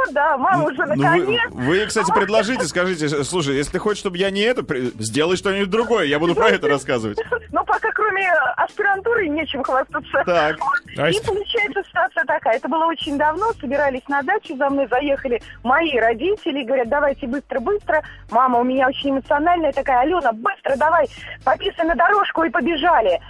все, 0.04 0.12
да, 0.12 0.36
мама 0.38 0.64
уже 0.64 0.84
Ну, 0.86 0.94
наконец. 0.96 1.40
вы, 1.50 1.78
вы, 1.80 1.86
кстати, 1.86 2.10
предложите, 2.12 2.64
скажите, 2.64 3.08
слушай, 3.24 3.56
если 3.56 3.72
ты 3.72 3.78
хочешь, 3.78 4.00
чтобы 4.00 4.18
я 4.18 4.30
не 4.30 4.40
это, 4.40 4.62
при- 4.62 4.90
сделай 5.02 5.36
что-нибудь 5.36 5.70
другое, 5.70 6.04
я 6.06 6.18
буду 6.18 6.34
про 6.34 6.48
это 6.50 6.68
рассказывать. 6.68 7.18
Но 7.52 7.64
пока 7.64 7.90
кроме 7.92 8.30
аспирантуры 8.56 9.28
нечем 9.28 9.62
хвастаться. 9.62 10.22
Так. 10.24 10.56
А 10.98 11.10
И 11.10 11.20
получается 11.24 11.82
ситуация 11.88 12.24
такая. 12.24 12.56
Это 12.56 12.68
было 12.68 12.86
очень 12.86 13.18
давно. 13.18 13.52
Собирались 13.60 14.06
на 14.08 14.22
дачу, 14.22 14.56
за 14.56 14.68
мной 14.70 14.86
заехали 14.88 15.40
мои 15.62 15.98
родители. 15.98 16.64
Говорят, 16.64 16.88
давайте 16.88 17.26
быстро-быстро. 17.26 18.02
Мама 18.30 18.60
у 18.60 18.64
меня 18.64 18.88
очень 18.88 19.10
эмоциональная 19.10 19.72
такая. 19.72 20.00
Алена, 20.00 20.32
быстро 20.32 20.76
давай, 20.76 21.06
пописай 21.44 21.86
на 21.86 21.94
дорожку 21.94 22.42
и 22.44 22.50
побежали. 22.50 23.20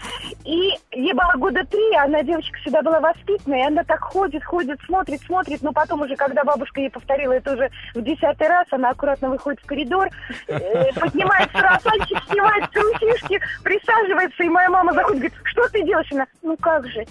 И 0.44 0.70
ей 0.92 1.12
было 1.12 1.32
года 1.36 1.64
три, 1.64 1.94
она 1.96 2.22
девочка 2.22 2.56
всегда 2.60 2.82
была 2.82 3.00
воспитанная, 3.00 3.60
и 3.64 3.66
она 3.66 3.84
так 3.84 4.00
ходит, 4.00 4.44
ходит, 4.44 4.78
смотрит, 4.86 5.20
смотрит, 5.22 5.62
но 5.62 5.72
потом 5.72 6.02
уже, 6.02 6.16
когда 6.16 6.44
бабушка 6.52 6.80
ей 6.80 6.90
повторила 6.90 7.32
это 7.32 7.52
уже 7.54 7.70
в 7.94 8.02
десятый 8.02 8.48
раз, 8.48 8.66
она 8.70 8.90
аккуратно 8.90 9.30
выходит 9.30 9.60
в 9.60 9.66
коридор, 9.66 10.08
э, 10.48 10.92
поднимает 11.00 11.50
сарафанчик, 11.52 12.18
снимает 12.28 12.70
трусишки, 12.70 13.40
присаживается, 13.62 14.42
и 14.42 14.48
моя 14.48 14.68
мама 14.70 14.92
заходит, 14.92 15.20
говорит, 15.20 15.38
что 15.44 15.68
ты 15.68 15.82
делаешь? 15.84 16.12
Она, 16.12 16.26
ну 16.42 16.56
как 16.56 16.86
же, 16.88 17.04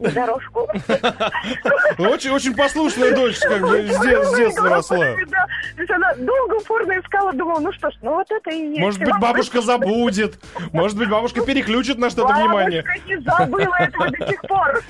на 0.00 0.10
дорожку. 0.10 0.68
Очень, 1.98 2.30
очень 2.30 2.54
послушная 2.54 3.14
дочь, 3.14 3.38
как 3.38 3.62
бы 3.62 3.78
с, 3.86 4.00
де- 4.00 4.24
с 4.24 4.36
детства 4.36 4.68
росла. 4.68 4.98
То 4.98 5.80
есть 5.82 5.90
она 5.90 6.14
долго 6.14 6.54
упорно 6.56 6.92
искала, 6.98 7.32
думала, 7.32 7.60
ну 7.60 7.72
что 7.72 7.90
ж, 7.90 7.94
ну 8.02 8.14
вот 8.14 8.26
это 8.30 8.50
и 8.50 8.68
есть. 8.68 8.80
Может 8.80 9.00
быть, 9.00 9.18
бабушка 9.20 9.60
забудет. 9.62 10.38
Может 10.72 10.98
быть, 10.98 11.08
бабушка 11.08 11.40
переключит 11.42 11.98
на 11.98 12.10
что-то 12.10 12.28
Бабушка 12.28 12.46
внимание. 12.48 12.84
не 13.06 13.16
забыла 13.20 13.74
этого 13.78 14.10
до 14.10 14.26
сих 14.28 14.40
пор. 14.42 14.82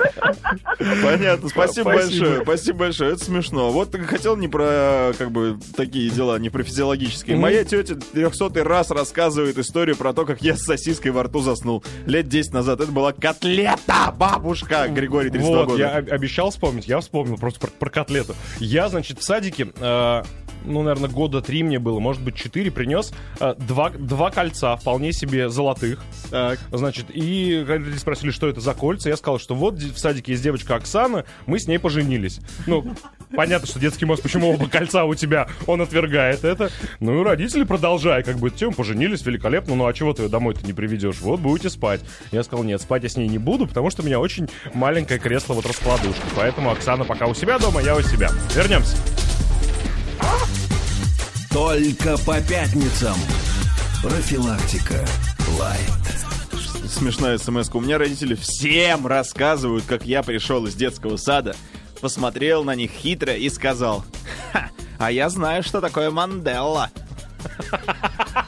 Понятно, 1.03 1.49
спасибо, 1.49 1.91
Спасибо. 1.91 1.91
большое, 1.91 2.43
спасибо 2.43 2.79
большое, 2.79 3.13
это 3.13 3.25
смешно. 3.25 3.71
Вот 3.71 3.95
хотел 4.07 4.37
не 4.37 4.49
про, 4.49 5.13
как 5.19 5.31
бы, 5.31 5.57
такие 5.77 6.11
дела, 6.11 6.39
не 6.39 6.51
про 6.51 6.63
физиологические. 6.63 7.37
Моя 7.37 7.65
тетя 7.65 7.95
300 8.13 8.65
раз 8.65 8.91
рассказывает 8.91 9.59
историю 9.59 9.97
про 9.97 10.13
то, 10.13 10.25
как 10.25 10.43
я 10.43 10.57
с 10.57 10.63
сосиской 10.65 11.11
во 11.11 11.25
рту 11.25 11.41
заснул. 11.41 11.85
Лет 12.07 12.29
10 12.29 12.53
назад 12.53 12.81
это 12.81 12.91
была 12.93 13.13
котлета, 13.13 14.13
бабушка, 14.17 14.89
Григорий, 14.89 15.31
32 15.31 15.59
Вот, 15.59 15.67
года. 15.69 15.79
я 15.83 15.97
об- 15.99 16.11
обещал 16.13 16.51
вспомнить, 16.51 16.89
я 16.89 17.01
вспомнил 17.01 17.37
просто 17.37 17.61
про, 17.61 17.71
про 17.71 17.91
котлету. 17.91 18.35
Я, 18.59 18.89
значит, 18.89 19.19
в 19.19 19.23
садике, 19.25 19.69
э, 19.79 20.23
ну, 20.67 20.83
наверное, 20.83 21.09
года 21.09 21.41
три 21.41 21.63
мне 21.63 21.79
было, 21.79 21.99
может 21.99 22.23
быть, 22.23 22.35
четыре, 22.35 22.71
принес 22.71 23.13
э, 23.41 23.55
два, 23.59 23.91
два 23.91 24.31
кольца, 24.31 24.77
вполне 24.77 25.13
себе 25.13 25.49
золотых. 25.49 26.03
Так. 26.31 26.59
Значит, 26.73 27.07
и 27.09 27.65
родители 27.67 27.97
спросили, 27.97 28.31
что 28.31 28.49
это 28.49 28.61
за 28.61 28.75
кольца. 28.75 29.09
Я 29.09 29.17
сказал, 29.17 29.39
что 29.39 29.55
вот 29.55 29.77
в 29.77 29.99
садике 29.99 30.33
есть 30.33 30.43
девочка 30.43 30.77
Оксана, 30.77 31.25
мы 31.47 31.59
с 31.59 31.67
ней 31.67 31.79
поженились. 31.79 32.41
Ну, 32.67 32.95
понятно, 33.35 33.67
что 33.67 33.79
детский 33.79 34.05
мозг, 34.05 34.23
почему 34.23 34.51
оба 34.51 34.69
кольца 34.69 35.05
у 35.05 35.15
тебя, 35.15 35.49
он 35.67 35.81
отвергает 35.81 36.45
это. 36.45 36.71
Ну 37.01 37.21
и 37.21 37.25
родители, 37.25 37.65
продолжая, 37.65 38.23
как 38.23 38.37
бы, 38.37 38.51
тем, 38.51 38.75
поженились, 38.75 39.25
великолепно, 39.25 39.75
ну 39.75 39.87
а 39.87 39.93
чего 39.93 40.13
ты 40.13 40.25
ее 40.25 40.29
домой-то 40.29 40.67
не 40.67 40.73
приведешь? 40.73 41.21
Вот 41.21 41.41
будете 41.41 41.71
спать. 41.71 42.01
Я 42.33 42.43
сказал, 42.43 42.65
нет, 42.65 42.81
спать 42.81 43.03
я 43.03 43.09
с 43.09 43.17
ней 43.17 43.29
не 43.29 43.39
буду, 43.39 43.67
потому 43.67 43.91
что 43.91 44.03
у 44.03 44.05
меня 44.07 44.21
очень 44.21 44.49
маленькое 44.75 45.21
кресло 45.21 45.55
вот 45.55 45.67
раскладушка. 45.67 46.27
Поэтому 46.37 46.71
Оксана 46.71 47.05
пока 47.05 47.27
у 47.27 47.35
себя 47.35 47.59
дома, 47.59 47.83
я 47.83 47.97
у 47.97 48.03
себя. 48.03 48.31
Вернемся. 48.55 48.97
Только 51.57 52.19
по 52.19 52.39
пятницам. 52.43 53.15
Профилактика. 54.03 55.03
Лайт. 55.59 56.87
Смешная 56.87 57.39
смс 57.39 57.71
У 57.73 57.81
меня 57.81 57.97
родители 57.97 58.35
всем 58.35 59.07
рассказывают, 59.07 59.87
как 59.87 60.05
я 60.05 60.23
пришел 60.23 60.67
из 60.67 60.75
детского 60.75 61.17
сада, 61.17 61.57
посмотрел 62.03 62.63
на 62.63 62.75
них 62.75 62.91
хитро 62.91 63.33
и 63.33 63.49
сказал, 63.49 64.05
«Ха, 64.53 64.69
а 64.99 65.11
я 65.11 65.31
знаю, 65.31 65.63
что 65.63 65.81
такое 65.81 66.11
Манделла. 66.11 66.91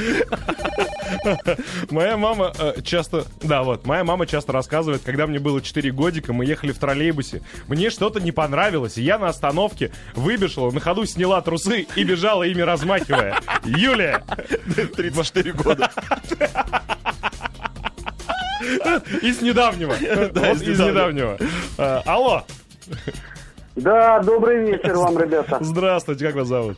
Моя 1.90 2.16
мама 2.16 2.52
э, 2.58 2.80
часто... 2.82 3.24
Да, 3.42 3.62
вот, 3.62 3.86
моя 3.86 4.04
мама 4.04 4.26
часто 4.26 4.52
рассказывает, 4.52 5.02
когда 5.04 5.26
мне 5.26 5.38
было 5.38 5.60
4 5.60 5.90
годика, 5.92 6.32
мы 6.32 6.44
ехали 6.44 6.72
в 6.72 6.78
троллейбусе. 6.78 7.42
Мне 7.68 7.90
что-то 7.90 8.20
не 8.20 8.32
понравилось, 8.32 8.98
и 8.98 9.02
я 9.02 9.18
на 9.18 9.28
остановке 9.28 9.90
выбежала, 10.14 10.70
на 10.70 10.80
ходу 10.80 11.04
сняла 11.06 11.40
трусы 11.42 11.86
и 11.96 12.04
бежала 12.04 12.44
ими 12.44 12.62
размахивая. 12.62 13.36
Юлия! 13.64 14.24
34 14.96 15.52
года. 15.52 15.90
Из 19.22 19.40
недавнего. 19.40 19.92
Вот 19.92 20.36
из 20.36 20.62
из 20.62 20.78
недавнего. 20.78 21.32
недавнего. 21.32 21.38
А, 21.78 22.02
Алло! 22.04 22.44
Да, 23.76 24.20
добрый 24.20 24.66
вечер 24.66 24.96
вам, 24.96 25.18
ребята. 25.18 25.58
Здравствуйте, 25.60 26.26
как 26.26 26.34
вас 26.36 26.48
зовут? 26.48 26.76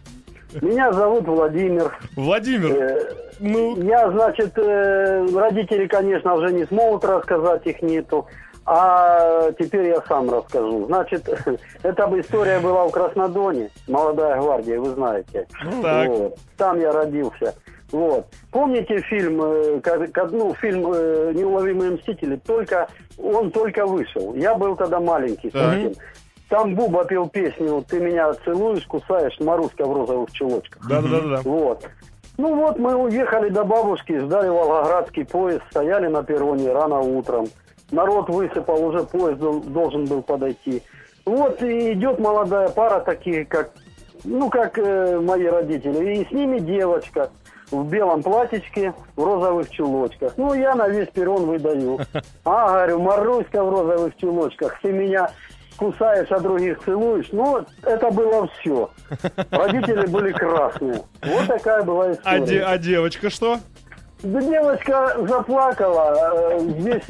Меня 0.60 0.92
зовут 0.92 1.26
Владимир. 1.26 1.96
Владимир, 2.16 2.72
Э, 2.72 3.12
ну, 3.40 3.76
Я, 3.82 4.10
значит, 4.10 4.56
э, 4.58 5.26
родители, 5.34 5.86
конечно, 5.86 6.34
уже 6.34 6.52
не 6.52 6.64
смогут 6.66 7.04
рассказать, 7.04 7.66
их 7.66 7.82
нету. 7.82 8.26
А 8.64 9.50
теперь 9.58 9.88
я 9.88 10.00
сам 10.06 10.30
расскажу. 10.30 10.86
Значит, 10.86 11.28
эта 11.82 12.20
история 12.20 12.60
была 12.60 12.86
в 12.86 12.92
Краснодоне, 12.92 13.70
молодая 13.88 14.40
гвардия, 14.40 14.78
вы 14.78 14.90
знаете. 14.90 15.46
так. 15.82 16.08
Вот. 16.08 16.38
Там 16.56 16.78
я 16.80 16.92
родился. 16.92 17.54
Вот. 17.90 18.26
Помните 18.50 18.98
фильм, 19.02 19.42
э, 19.42 19.80
ну, 20.30 20.54
фильм 20.54 20.92
э, 20.94 21.32
«Неуловимые 21.34 21.90
мстители»? 21.92 22.36
Только, 22.36 22.88
он 23.18 23.50
только 23.50 23.84
вышел. 23.84 24.34
Я 24.34 24.54
был 24.54 24.76
тогда 24.76 24.98
маленький 24.98 25.50
совсем. 25.50 25.92
Там 26.52 26.74
Буба 26.74 27.06
пел 27.06 27.30
песню 27.30 27.82
«Ты 27.88 27.98
меня 27.98 28.30
целуешь, 28.44 28.84
кусаешь, 28.84 29.40
Маруська 29.40 29.86
в 29.86 29.96
розовых 29.96 30.32
чулочках». 30.32 30.86
да-да-да. 30.86 31.40
Вот. 31.44 31.88
Ну 32.36 32.54
вот 32.54 32.78
мы 32.78 32.94
уехали 32.94 33.48
до 33.48 33.64
бабушки, 33.64 34.18
ждали 34.18 34.50
Волгоградский 34.50 35.24
поезд, 35.24 35.62
стояли 35.70 36.08
на 36.08 36.22
перроне 36.22 36.70
рано 36.70 37.00
утром. 37.00 37.46
Народ 37.90 38.28
высыпал, 38.28 38.84
уже 38.84 39.02
поезд 39.04 39.40
дол- 39.40 39.62
должен 39.62 40.04
был 40.04 40.20
подойти. 40.20 40.82
Вот 41.24 41.62
и 41.62 41.94
идет 41.94 42.18
молодая 42.18 42.68
пара, 42.68 43.00
такие 43.00 43.46
как, 43.46 43.70
ну 44.24 44.50
как 44.50 44.78
э, 44.78 45.20
мои 45.20 45.46
родители, 45.46 46.16
и 46.16 46.28
с 46.28 46.32
ними 46.32 46.58
девочка 46.58 47.30
в 47.70 47.88
белом 47.88 48.22
платьичке, 48.22 48.92
в 49.16 49.24
розовых 49.24 49.70
чулочках. 49.70 50.34
Ну 50.36 50.52
я 50.52 50.74
на 50.74 50.86
весь 50.86 51.08
перрон 51.08 51.46
выдаю. 51.46 51.98
А, 52.44 52.68
говорю, 52.68 52.98
Маруська 53.00 53.64
в 53.64 53.70
розовых 53.70 54.16
чулочках, 54.16 54.78
ты 54.82 54.92
меня 54.92 55.30
кусаешь, 55.76 56.30
а 56.30 56.40
других 56.40 56.78
целуешь. 56.84 57.28
Ну, 57.32 57.44
вот 57.50 57.68
это 57.82 58.10
было 58.10 58.48
все. 58.60 58.90
Родители 59.50 60.06
были 60.06 60.32
красные. 60.32 61.02
Вот 61.22 61.46
такая 61.46 61.82
была 61.82 62.06
А, 62.06 62.12
история. 62.12 62.46
де- 62.46 62.62
а 62.62 62.78
девочка 62.78 63.30
что? 63.30 63.58
Да 64.22 64.40
девочка 64.40 65.16
заплакала. 65.26 66.14
э, 66.52 66.58
Весь, 66.64 67.02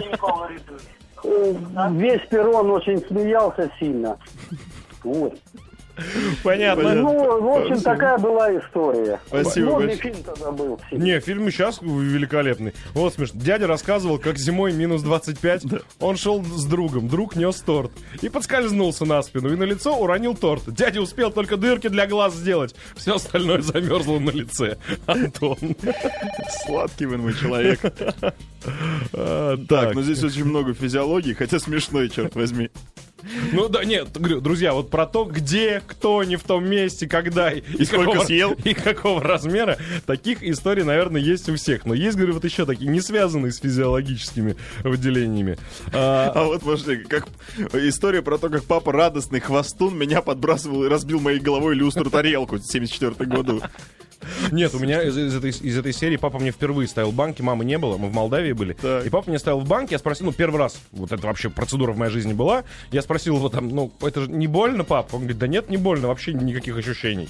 э, 1.24 1.54
весь 1.90 2.26
перрон 2.28 2.70
очень 2.70 2.98
смеялся 3.06 3.70
сильно. 3.78 4.16
Вот. 5.04 5.34
Понятно. 6.42 6.94
Ну, 6.94 7.40
в 7.40 7.48
общем, 7.58 7.76
Спасибо. 7.76 7.90
такая 7.90 8.18
была 8.18 8.56
история. 8.58 9.20
Спасибо 9.26 9.70
Модный 9.70 9.86
большое. 9.88 10.12
фильм 10.12 10.24
тогда 10.24 10.50
был. 10.52 10.80
Не, 10.92 11.20
фильм 11.20 11.50
сейчас 11.50 11.80
великолепный. 11.82 12.72
Вот 12.94 13.14
смешно. 13.14 13.40
Дядя 13.40 13.66
рассказывал, 13.66 14.18
как 14.18 14.38
зимой 14.38 14.72
минус 14.72 15.02
25 15.02 15.62
он 16.00 16.16
шел 16.16 16.42
с 16.44 16.64
другом. 16.66 17.08
Друг 17.08 17.36
нес 17.36 17.60
торт. 17.60 17.92
И 18.20 18.28
подскользнулся 18.28 19.04
на 19.04 19.22
спину. 19.22 19.52
И 19.52 19.56
на 19.56 19.64
лицо 19.64 19.96
уронил 19.96 20.34
торт. 20.34 20.62
Дядя 20.72 21.00
успел 21.00 21.30
только 21.30 21.56
дырки 21.56 21.88
для 21.88 22.06
глаз 22.06 22.34
сделать. 22.34 22.74
Все 22.96 23.14
остальное 23.16 23.60
замерзло 23.62 24.18
на 24.18 24.30
лице. 24.30 24.78
Антон. 25.06 25.56
Сладкий 26.66 27.06
вы 27.06 27.18
мой 27.18 27.34
человек. 27.34 27.80
А, 29.14 29.56
Так, 29.68 29.94
ну 29.94 30.02
здесь 30.02 30.22
очень 30.22 30.44
много 30.44 30.74
физиологии, 30.74 31.32
хотя 31.32 31.58
смешной, 31.58 32.08
черт 32.08 32.34
возьми. 32.34 32.70
Ну 33.52 33.68
да, 33.68 33.84
нет, 33.84 34.08
друзья, 34.12 34.72
вот 34.72 34.90
про 34.90 35.06
то, 35.06 35.24
где, 35.24 35.82
кто, 35.86 36.24
не 36.24 36.36
в 36.36 36.42
том 36.42 36.68
месте, 36.68 37.08
когда 37.08 37.50
и, 37.50 37.62
сколько 37.84 38.12
какого, 38.12 38.24
съел. 38.24 38.52
и 38.64 38.74
какого 38.74 39.22
размера, 39.22 39.78
таких 40.06 40.42
историй, 40.42 40.82
наверное, 40.82 41.20
есть 41.20 41.48
у 41.48 41.56
всех. 41.56 41.84
Но 41.84 41.94
есть, 41.94 42.16
говорю, 42.16 42.34
вот 42.34 42.44
еще 42.44 42.66
такие, 42.66 42.90
не 42.90 43.00
связанные 43.00 43.52
с 43.52 43.58
физиологическими 43.58 44.56
выделениями. 44.82 45.58
А, 45.92 46.32
А 46.34 46.44
вот, 46.44 46.62
подожди, 46.62 46.96
как 46.96 47.26
история 47.72 48.22
про 48.22 48.38
то, 48.38 48.48
как 48.48 48.64
папа 48.64 48.92
радостный 48.92 49.40
хвостун 49.40 49.96
меня 49.96 50.22
подбрасывал 50.22 50.84
и 50.84 50.88
разбил 50.88 51.20
моей 51.20 51.38
головой 51.38 51.74
люстру 51.74 52.10
тарелку 52.10 52.56
в 52.56 52.62
74 52.62 53.14
году. 53.28 53.62
Нет, 54.50 54.74
у 54.74 54.78
меня 54.78 55.02
из, 55.02 55.16
из 55.16 55.34
этой, 55.34 55.50
из 55.50 55.78
этой 55.78 55.92
серии 55.92 56.16
папа 56.16 56.38
мне 56.38 56.50
впервые 56.50 56.88
ставил 56.88 57.12
банки, 57.12 57.42
мамы 57.42 57.64
не 57.64 57.78
было, 57.78 57.96
мы 57.96 58.08
в 58.08 58.14
Молдавии 58.14 58.52
были. 58.52 58.74
Так. 58.74 59.06
И 59.06 59.10
папа 59.10 59.28
мне 59.30 59.38
ставил 59.38 59.60
в 59.60 59.68
банки, 59.68 59.92
я 59.92 59.98
спросил, 59.98 60.26
ну, 60.26 60.32
первый 60.32 60.58
раз, 60.58 60.80
вот 60.92 61.12
это 61.12 61.26
вообще 61.26 61.50
процедура 61.50 61.92
в 61.92 61.98
моей 61.98 62.12
жизни 62.12 62.32
была, 62.32 62.64
я 62.90 63.02
спросил 63.02 63.36
его 63.36 63.48
там, 63.48 63.68
ну, 63.68 63.92
это 64.00 64.22
же 64.22 64.30
не 64.30 64.46
больно, 64.46 64.84
папа? 64.84 65.14
Он 65.16 65.20
говорит, 65.22 65.38
да 65.38 65.46
нет, 65.46 65.70
не 65.70 65.76
больно, 65.76 66.08
вообще 66.08 66.32
никаких 66.32 66.76
ощущений. 66.76 67.28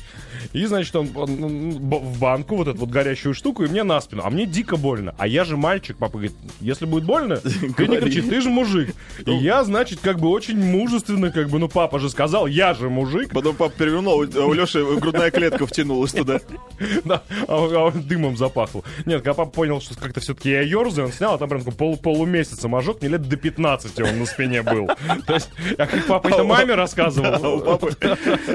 И, 0.52 0.64
значит, 0.66 0.94
он, 0.96 1.10
он, 1.14 1.36
ну, 1.36 1.78
б- 1.78 1.98
в 1.98 2.18
банку 2.18 2.56
вот 2.56 2.68
эту 2.68 2.78
вот 2.78 2.90
горящую 2.90 3.34
штуку 3.34 3.64
и 3.64 3.68
мне 3.68 3.82
на 3.82 4.00
спину. 4.00 4.22
А 4.24 4.30
мне 4.30 4.46
дико 4.46 4.76
больно. 4.76 5.14
А 5.18 5.26
я 5.26 5.44
же 5.44 5.56
мальчик, 5.56 5.96
папа 5.98 6.12
говорит, 6.12 6.32
если 6.60 6.86
будет 6.86 7.04
больно, 7.04 7.36
ты 7.76 7.86
не 7.86 7.98
кричи, 7.98 8.22
ты 8.22 8.40
же 8.40 8.50
мужик. 8.50 8.94
И 9.24 9.32
я, 9.32 9.64
значит, 9.64 10.00
как 10.00 10.18
бы 10.18 10.28
очень 10.28 10.58
мужественно, 10.58 11.30
как 11.30 11.48
бы, 11.48 11.58
ну, 11.58 11.68
папа 11.68 11.98
же 11.98 12.10
сказал, 12.10 12.46
я 12.46 12.74
же 12.74 12.88
мужик. 12.90 13.30
Потом 13.32 13.56
папа 13.56 13.72
перевернул, 13.76 14.22
а 14.22 14.46
у 14.46 14.52
Леши 14.52 14.84
грудная 14.96 15.30
клетка 15.30 15.66
втянулась 15.66 16.12
туда. 16.12 16.40
Да, 17.04 17.22
а 17.48 17.60
он, 17.60 17.74
а 17.74 17.78
он 17.86 18.02
дымом 18.02 18.36
запахло. 18.36 18.82
Нет, 19.06 19.22
когда 19.22 19.34
папа 19.34 19.50
понял, 19.50 19.80
что 19.80 19.98
как-то 19.98 20.20
все-таки 20.20 20.50
я 20.50 20.62
ерзаю, 20.62 21.08
он 21.08 21.12
снял, 21.12 21.34
а 21.34 21.38
там 21.38 21.48
прям 21.48 21.62
пол, 21.62 21.96
полумесяца 21.96 22.68
мажок, 22.68 23.00
мне 23.00 23.10
лет 23.10 23.28
до 23.28 23.36
15 23.36 24.00
он 24.00 24.18
на 24.18 24.26
спине 24.26 24.62
был. 24.62 24.86
То 25.26 25.34
есть, 25.34 25.50
я 25.78 25.86
как 25.86 26.06
папа 26.06 26.28
это 26.28 26.44
маме 26.44 26.72
А 26.72 26.74
у 26.74 26.78
рассказывал. 26.78 27.60
папы 27.78 27.90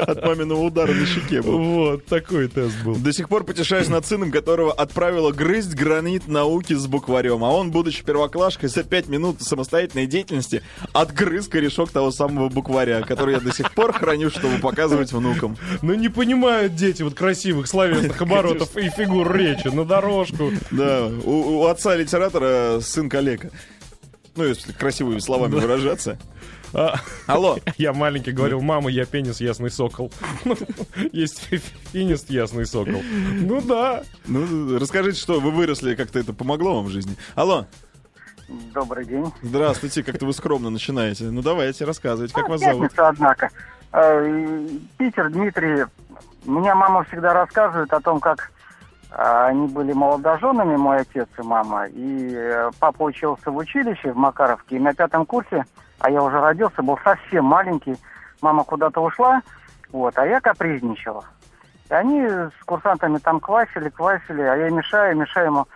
от 0.02 0.26
маминого 0.26 0.62
удара 0.62 0.92
на 0.92 1.06
щеке 1.06 1.42
был. 1.42 1.58
Вот, 1.58 2.06
такой 2.06 2.48
тест 2.48 2.76
был. 2.84 2.96
До 2.96 3.12
сих 3.12 3.30
пор 3.30 3.44
потешаюсь 3.44 3.88
над 3.88 4.06
сыном, 4.06 4.32
которого 4.32 4.72
отправила 4.72 5.32
грызть 5.32 5.76
гранит 5.76 6.28
науки 6.28 6.74
с 6.74 6.88
букварем. 6.88 7.44
А 7.44 7.52
он, 7.52 7.72
будучи 7.72 8.04
первоклашкой, 8.04 8.70
за 8.70 8.84
пять 8.84 9.08
минут 9.08 9.42
самостоятельной 9.42 10.08
деятельности 10.08 10.64
отгрыз 10.94 11.48
корешок 11.48 11.92
того 11.92 12.12
самого 12.12 12.50
букваря, 12.50 13.02
который 13.02 13.36
я 13.36 13.40
до 13.40 13.54
сих 13.54 13.74
пор 13.74 13.94
храню, 13.94 14.30
чтобы 14.30 14.58
показывать 14.60 15.12
внукам. 15.12 15.58
Ну 15.82 15.94
не 15.94 16.10
понимают 16.10 16.76
дети 16.76 17.04
вот 17.04 17.14
красивых 17.14 17.68
словесных 17.68 18.17
оборотов 18.22 18.76
и 18.78 18.90
фигур 18.90 19.36
речи 19.36 19.68
на 19.68 19.86
дорожку. 19.86 20.52
Да, 20.72 21.08
у, 21.08 21.60
у 21.60 21.66
отца 21.66 21.96
литератора 21.96 22.80
сын 22.82 23.10
коллега. 23.10 23.52
Ну, 24.36 24.44
если 24.46 24.72
красивыми 24.72 25.20
словами 25.20 25.56
выражаться. 25.56 26.20
А, 26.74 27.00
Алло. 27.26 27.58
Я 27.78 27.94
маленький 27.94 28.32
говорил, 28.32 28.62
мама, 28.62 28.90
я 28.92 29.06
пенис 29.06 29.42
ясный 29.42 29.72
сокол. 29.72 30.12
Ну, 30.46 30.56
Есть 31.12 31.42
финист 31.92 32.30
ясный 32.30 32.66
сокол. 32.66 33.02
Ну 33.04 33.62
да. 33.62 34.04
Ну, 34.26 34.78
расскажите, 34.78 35.20
что 35.20 35.40
вы 35.40 35.52
выросли, 35.52 35.96
как-то 35.96 36.20
это 36.20 36.34
помогло 36.34 36.76
вам 36.76 36.86
в 36.86 36.90
жизни. 36.90 37.16
Алло. 37.36 37.66
Добрый 38.48 39.06
день. 39.06 39.32
Здравствуйте, 39.42 40.04
как-то 40.04 40.26
вы 40.26 40.34
скромно 40.34 40.70
начинаете. 40.70 41.26
Ну, 41.26 41.42
давайте, 41.42 41.84
рассказывайте, 41.86 42.34
как 42.34 42.48
вас 42.48 42.62
зовут. 42.62 42.92
Однако. 42.96 43.50
Э, 43.92 44.68
Питер, 44.98 45.30
Дмитрий. 45.30 45.86
Меня 46.46 46.76
мама 46.76 47.04
всегда 47.04 47.34
рассказывает 47.34 47.92
о 47.92 48.00
том, 48.00 48.22
как 48.22 48.52
э, 49.12 49.16
они 49.48 49.68
были 49.68 49.92
молодоженами, 49.92 50.78
мой 50.78 51.00
отец 51.00 51.28
и 51.38 51.42
мама. 51.42 51.88
И 51.88 52.32
э, 52.34 52.72
папа 52.80 53.04
учился 53.04 53.52
в 53.52 53.58
училище 53.58 54.14
в 54.14 54.18
Макаровке. 54.18 54.78
И 54.78 54.80
на 54.80 54.94
пятом 54.94 55.26
курсе, 55.26 55.66
а 56.00 56.10
я 56.10 56.24
уже 56.24 56.40
родился, 56.40 56.82
был 56.82 56.98
совсем 57.04 57.44
маленький. 57.44 57.98
Мама 58.42 58.64
куда-то 58.64 59.02
ушла, 59.02 59.42
вот, 59.92 60.18
а 60.18 60.26
я 60.26 60.40
капризничала. 60.40 61.26
И 61.90 61.94
они 61.94 62.22
с 62.22 62.64
курсантами 62.66 63.18
там 63.18 63.40
квасили, 63.40 63.90
квасили, 63.90 64.42
а 64.42 64.56
я 64.56 64.70
мешаю, 64.70 65.18
мешаю 65.18 65.48
ему. 65.48 65.68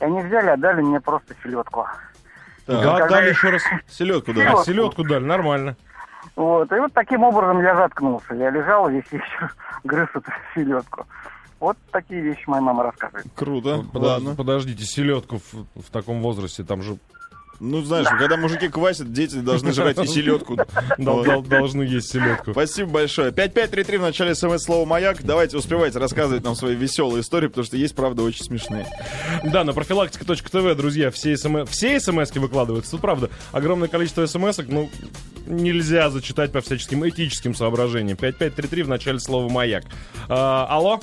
И 0.00 0.04
они 0.04 0.22
взяли, 0.22 0.50
отдали 0.50 0.80
мне 0.80 1.00
просто 1.00 1.34
селедку. 1.42 1.86
Так. 2.66 2.82
Да, 2.82 2.98
когда 2.98 3.08
дали 3.16 3.24
я- 3.24 3.30
еще 3.30 3.50
раз. 3.50 3.62
Селедку, 3.88 4.32
да. 4.32 4.40
Селедку. 4.40 4.58
А, 4.60 4.64
селедку 4.64 5.04
дали, 5.04 5.24
нормально. 5.24 5.76
Вот, 6.36 6.72
и 6.72 6.78
вот 6.78 6.92
таким 6.92 7.22
образом 7.22 7.60
я 7.62 7.76
заткнулся. 7.76 8.34
Я 8.34 8.50
лежал 8.50 8.88
весь 8.88 9.04
вечер, 9.12 9.54
грыз 9.84 10.08
эту 10.14 10.30
селедку. 10.54 11.06
Вот 11.60 11.76
такие 11.92 12.20
вещи 12.20 12.42
моя 12.46 12.60
мама 12.62 12.84
рассказывает. 12.84 13.26
Круто. 13.34 13.84
Подож- 13.92 14.08
Ладно. 14.08 14.34
Подождите, 14.34 14.84
селедку 14.84 15.38
в, 15.38 15.66
в 15.80 15.90
таком 15.90 16.20
возрасте, 16.22 16.64
там 16.64 16.82
же 16.82 16.96
Ну, 17.64 17.82
знаешь, 17.82 18.06
когда 18.06 18.36
мужики 18.36 18.68
квасят, 18.68 19.10
дети 19.10 19.36
должны 19.36 19.72
жрать 19.72 19.98
и 19.98 20.06
селедку. 20.06 20.58
должны 20.98 21.82
есть 21.82 22.10
селедку. 22.10 22.52
Спасибо 22.52 22.90
большое. 22.90 23.32
5533 23.32 23.96
в 23.96 24.02
начале 24.02 24.34
смс 24.34 24.62
слова 24.62 24.84
«Маяк». 24.84 25.22
Давайте 25.22 25.56
успевайте 25.56 25.98
рассказывать 25.98 26.44
нам 26.44 26.56
свои 26.56 26.74
веселые 26.74 27.22
истории, 27.22 27.46
потому 27.46 27.64
что 27.64 27.78
есть, 27.78 27.94
правда, 27.94 28.22
очень 28.22 28.44
смешные. 28.44 28.86
Да, 29.44 29.64
на 29.64 29.72
профилактика.тв, 29.72 30.76
друзья, 30.76 31.10
все, 31.10 31.38
СМ... 31.38 31.64
все 31.64 31.98
смс 32.00 32.30
выкладываются. 32.34 32.90
Тут, 32.92 33.00
правда, 33.00 33.30
огромное 33.50 33.88
количество 33.88 34.26
смс 34.26 34.58
ну, 34.68 34.90
нельзя 35.46 36.10
зачитать 36.10 36.52
по 36.52 36.60
всяческим 36.60 37.08
этическим 37.08 37.54
соображениям. 37.54 38.18
5533 38.18 38.82
в 38.82 38.88
начале 38.88 39.20
слова 39.20 39.50
«Маяк». 39.50 39.84
А, 40.28 40.66
алло? 40.68 41.00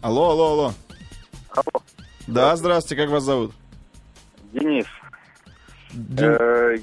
Алло, 0.00 0.30
алло, 0.30 0.52
алло. 0.52 0.74
Да, 2.26 2.56
здравствуйте, 2.56 3.02
как 3.02 3.10
вас 3.10 3.24
зовут? 3.24 3.52
Денис. 4.52 4.86
Э, 6.18 6.76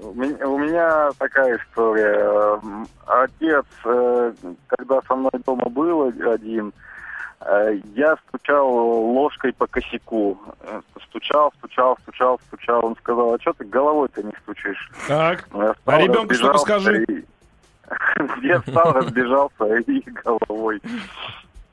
у 0.00 0.14
меня- 0.14 1.10
такая 1.18 1.58
история. 1.58 2.58
М, 2.62 2.86
Отец, 3.06 3.64
э, 3.84 4.32
когда 4.68 5.00
со 5.06 5.14
мной 5.16 5.30
дома 5.46 5.68
был 5.68 6.08
один, 6.30 6.72
э, 7.40 7.78
я 7.94 8.16
стучал 8.28 8.68
ложкой 8.70 9.52
по 9.52 9.66
косяку. 9.66 10.38
Э, 10.62 10.80
Стучал, 11.08 11.52
стучал, 11.58 11.96
стучал, 12.02 12.38
стучал. 12.48 12.84
Он 12.84 12.96
сказал, 12.96 13.34
а 13.34 13.40
что 13.40 13.52
ты 13.54 13.64
головой-то 13.64 14.22
не 14.22 14.32
стучишь? 14.42 14.90
Так. 15.08 15.48
А 15.52 15.98
ребенку 16.00 16.34
что 16.34 16.52
разбежался 16.52 16.64
скажи? 16.64 17.04
и- 17.04 17.24
Я 18.46 18.60
встал, 18.60 18.92
разбежался 18.92 19.64
и 19.86 20.00
головой. 20.10 20.80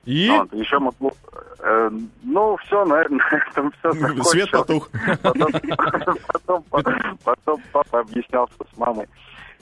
И? 0.05 0.29
Вот, 0.29 0.53
еще 0.53 0.79
могу... 0.79 1.11
э, 1.59 1.89
ну, 2.23 2.57
все, 2.57 2.85
на, 2.85 2.95
на 3.09 3.23
этом 3.49 3.71
все 3.71 3.91
закончилось. 3.91 4.27
Свет 4.27 4.51
потух. 4.51 4.89
Потом, 5.21 6.63
потом, 6.69 7.17
потом 7.23 7.61
папа 7.71 7.99
объяснялся 7.99 8.53
с 8.71 8.77
мамой. 8.77 9.07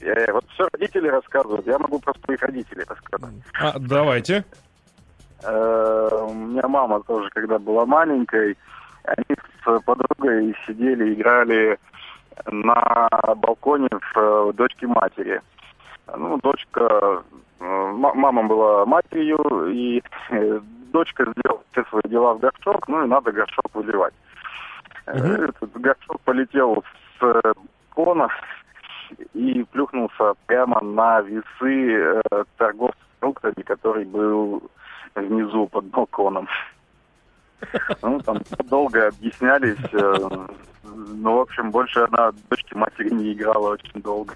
Э, 0.02 0.32
вот 0.34 0.46
все 0.54 0.68
родители 0.74 1.08
рассказывают, 1.08 1.66
я 1.66 1.80
могу 1.80 2.00
про 2.00 2.14
своих 2.26 2.42
родителей 2.42 2.84
рассказать. 2.88 3.34
А, 3.60 3.80
давайте. 3.80 4.44
Э, 5.44 6.26
У 6.28 6.34
меня 6.34 6.68
мама 6.68 7.02
тоже, 7.04 7.30
когда 7.30 7.58
была 7.58 7.86
маленькой, 7.86 8.58
они 9.04 9.38
с 9.66 9.80
подругой 9.82 10.56
сидели, 10.68 11.14
играли 11.14 11.78
на 12.48 13.08
балконе 13.38 13.90
в 13.92 14.18
э, 14.18 14.54
дочке 14.54 14.88
матери. 14.88 15.42
Ну, 16.08 16.38
дочка, 16.44 17.24
э, 17.60 17.64
ма- 17.94 18.14
мама 18.14 18.44
была 18.44 18.86
матерью, 18.86 19.68
и 19.72 20.02
э, 20.32 20.60
дочка 20.92 21.24
сделала 21.38 21.62
все 21.72 21.84
свои 21.86 22.02
дела 22.08 22.34
в 22.34 22.40
горшок, 22.40 22.88
ну 22.88 23.04
и 23.04 23.08
надо 23.08 23.32
горшок 23.32 23.66
выливать. 23.74 24.14
Э, 25.06 25.18
Этот 25.46 25.72
горшок 25.74 26.20
полетел 26.22 26.84
с 27.20 27.24
э, 27.24 27.54
кона 27.96 28.28
и 29.34 29.64
плюхнулся 29.72 30.34
прямо 30.48 30.82
на 30.82 31.22
весы 31.22 32.22
торговца 32.58 32.98
фруктами, 33.20 33.62
который 33.64 34.06
был 34.06 34.64
внизу 35.16 35.68
под 35.68 35.86
балконом. 35.86 36.48
Ну, 38.02 38.20
там 38.22 38.42
долго 38.70 39.08
объяснялись. 39.08 39.78
э, 39.94 40.48
Ну, 40.84 41.38
в 41.38 41.40
общем, 41.42 41.72
больше 41.72 42.06
она 42.12 42.32
дочке 42.50 42.76
матери 42.76 43.10
не 43.10 43.34
играла 43.34 43.72
очень 43.72 44.02
долго. 44.02 44.34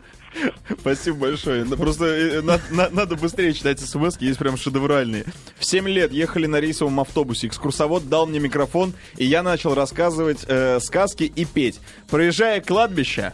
Спасибо 0.79 1.17
большое. 1.17 1.63
Ну, 1.65 1.75
Просто 1.77 2.05
э, 2.05 2.41
на- 2.41 2.89
надо 2.89 3.15
быстрее 3.15 3.53
читать 3.53 3.79
смс 3.79 4.17
есть 4.19 4.39
прям 4.39 4.57
шедевральные. 4.57 5.25
В 5.57 5.65
7 5.65 5.87
лет 5.87 6.11
ехали 6.11 6.45
на 6.47 6.59
рейсовом 6.59 6.99
автобусе. 6.99 7.47
Экскурсовод 7.47 8.09
дал 8.09 8.25
мне 8.27 8.39
микрофон, 8.39 8.93
и 9.17 9.25
я 9.25 9.43
начал 9.43 9.75
рассказывать 9.75 10.45
э, 10.47 10.79
сказки 10.79 11.23
и 11.23 11.45
петь. 11.45 11.79
Проезжая 12.09 12.61
кладбище, 12.61 13.33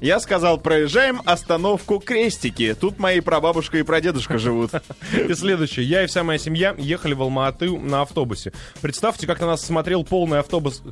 я 0.00 0.20
сказал, 0.20 0.58
проезжаем 0.58 1.20
остановку 1.24 1.98
Крестики. 1.98 2.74
Тут 2.74 2.98
мои 2.98 3.20
прабабушка 3.20 3.78
и 3.78 3.82
прадедушка 3.82 4.38
живут. 4.38 4.70
И 5.12 5.34
следующее. 5.34 5.86
Я 5.86 6.04
и 6.04 6.06
вся 6.06 6.22
моя 6.22 6.38
семья 6.38 6.74
ехали 6.78 7.14
в 7.14 7.22
Алма-Аты 7.22 7.76
на 7.78 8.02
автобусе. 8.02 8.52
Представьте, 8.80 9.26
как 9.26 9.40
на 9.40 9.48
нас 9.48 9.64
смотрел 9.64 10.04
полный 10.04 10.38
автобус, 10.38 10.82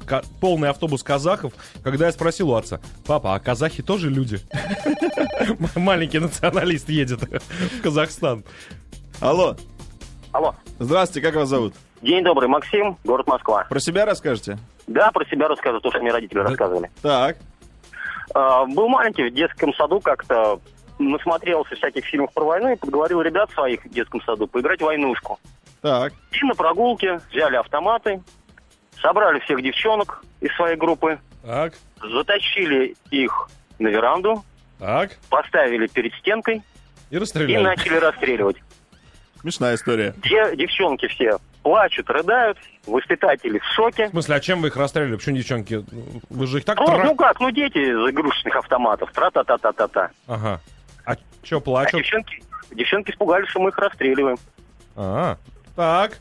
полный 0.40 0.70
автобус 0.70 1.02
казахов, 1.02 1.52
когда 1.82 2.06
я 2.06 2.12
спросил 2.12 2.50
у 2.50 2.54
отца, 2.54 2.80
папа, 3.06 3.34
а 3.34 3.38
казахи 3.38 3.82
тоже 3.82 4.10
люди? 4.10 4.40
Маленький 5.76 6.18
националист 6.18 6.88
едет 6.88 7.20
в 7.22 7.82
Казахстан. 7.82 8.44
Алло, 9.20 9.56
Алло. 10.32 10.54
здравствуйте, 10.78 11.26
как 11.26 11.36
вас 11.36 11.48
зовут? 11.48 11.74
День 12.02 12.22
добрый, 12.22 12.48
Максим, 12.48 12.98
город 13.04 13.26
Москва. 13.26 13.64
Про 13.68 13.80
себя 13.80 14.04
расскажете? 14.04 14.58
Да, 14.86 15.10
про 15.10 15.24
себя 15.24 15.48
расскажу, 15.48 15.80
то, 15.80 15.90
что 15.90 16.00
мне 16.00 16.12
родители 16.12 16.38
рассказывали. 16.40 16.90
Так. 17.02 17.38
А, 18.38 18.66
был 18.66 18.86
маленький 18.88 19.24
в 19.30 19.32
детском 19.32 19.72
саду 19.74 19.98
как-то, 19.98 20.60
насмотрелся 20.98 21.74
всяких 21.74 22.04
фильмов 22.04 22.34
про 22.34 22.44
войну 22.44 22.70
и 22.70 22.76
подговорил 22.76 23.22
ребят 23.22 23.50
своих 23.52 23.82
в 23.82 23.88
детском 23.88 24.20
саду 24.22 24.46
поиграть 24.46 24.80
в 24.80 24.84
войнушку. 24.84 25.40
Так. 25.80 26.12
И 26.32 26.44
на 26.44 26.54
прогулке 26.54 27.18
взяли 27.32 27.56
автоматы, 27.56 28.22
собрали 29.00 29.38
всех 29.40 29.62
девчонок 29.62 30.22
из 30.42 30.54
своей 30.56 30.76
группы, 30.76 31.18
Так, 31.42 31.72
затащили 32.02 32.94
их 33.10 33.48
на 33.78 33.88
веранду, 33.88 34.44
так. 34.78 35.12
поставили 35.30 35.86
перед 35.86 36.12
стенкой 36.16 36.56
И 37.10 37.14
и 37.14 37.18
расстреляли. 37.18 37.62
начали 37.64 37.94
расстреливать. 37.96 38.56
Смешная 39.40 39.76
история. 39.76 40.12
Де- 40.22 40.56
девчонки 40.56 41.06
все 41.08 41.38
плачут, 41.66 42.08
рыдают, 42.08 42.58
воспитатели 42.86 43.58
в 43.58 43.64
шоке. 43.74 44.06
В 44.06 44.10
смысле, 44.10 44.36
а 44.36 44.40
чем 44.40 44.62
вы 44.62 44.68
их 44.68 44.76
расстреляли? 44.76 45.16
Почему 45.16 45.36
девчонки? 45.36 45.84
Вы 46.30 46.46
же 46.46 46.58
их 46.58 46.64
так... 46.64 46.78
Ну, 46.78 46.86
тра- 46.86 47.04
ну 47.04 47.16
как, 47.16 47.40
ну 47.40 47.50
дети 47.50 47.78
из 47.78 48.08
игрушечных 48.08 48.54
автоматов, 48.54 49.10
тра-та-та-та-та-та. 49.12 50.10
Ага. 50.28 50.60
А 51.04 51.16
А 51.42 51.60
плачут? 51.60 51.98
девчонки, 51.98 52.40
девчонки 52.70 53.10
испугались, 53.10 53.48
что 53.48 53.58
мы 53.58 53.70
их 53.70 53.78
расстреливаем. 53.78 54.36
А, 54.94 55.38
так. 55.74 56.18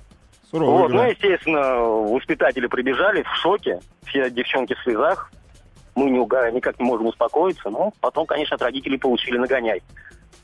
Суровая 0.50 0.82
Вот, 0.82 0.90
ну, 0.90 0.98
игра. 1.02 1.08
естественно, 1.10 1.76
воспитатели 1.76 2.66
прибежали 2.66 3.22
в 3.22 3.36
шоке, 3.36 3.82
все 4.08 4.32
девчонки 4.32 4.74
в 4.74 4.82
слезах. 4.82 5.32
Мы 5.94 6.10
не 6.10 6.18
никак 6.18 6.80
не 6.80 6.86
можем 6.86 7.06
успокоиться, 7.06 7.70
но 7.70 7.94
потом, 8.02 8.26
конечно, 8.26 8.56
от 8.56 8.64
родителей 8.64 8.98
получили 8.98 9.38
нагоняй, 9.38 9.84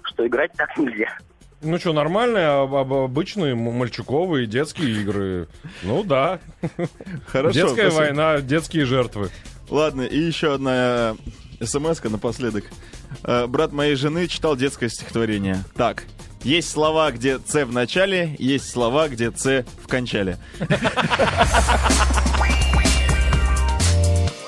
что 0.03 0.27
играть 0.27 0.51
так 0.53 0.77
нельзя. 0.77 1.17
Ну 1.61 1.77
что, 1.79 1.93
нормальные, 1.93 2.47
об- 2.47 2.93
обычные 2.93 3.53
мальчуковые 3.55 4.47
детские 4.47 5.01
игры. 5.01 5.47
Ну 5.83 6.03
да. 6.03 6.39
Хорошо. 7.27 7.53
Детская 7.53 7.91
спасибо. 7.91 7.99
война, 7.99 8.41
детские 8.41 8.85
жертвы. 8.85 9.29
Ладно, 9.69 10.01
и 10.01 10.17
еще 10.19 10.55
одна 10.55 11.15
смс 11.63 12.03
напоследок. 12.03 12.65
Э, 13.23 13.45
Брат 13.47 13.71
моей 13.71 13.95
жены 13.95 14.27
читал 14.27 14.55
детское 14.55 14.89
стихотворение. 14.89 15.63
Так, 15.75 16.03
есть 16.43 16.69
слова, 16.71 17.11
где 17.11 17.37
«ц» 17.37 17.65
в 17.65 17.71
начале, 17.71 18.35
есть 18.39 18.69
слова, 18.69 19.07
где 19.07 19.29
«ц» 19.29 19.63
в 19.83 19.87
кончале. 19.87 20.37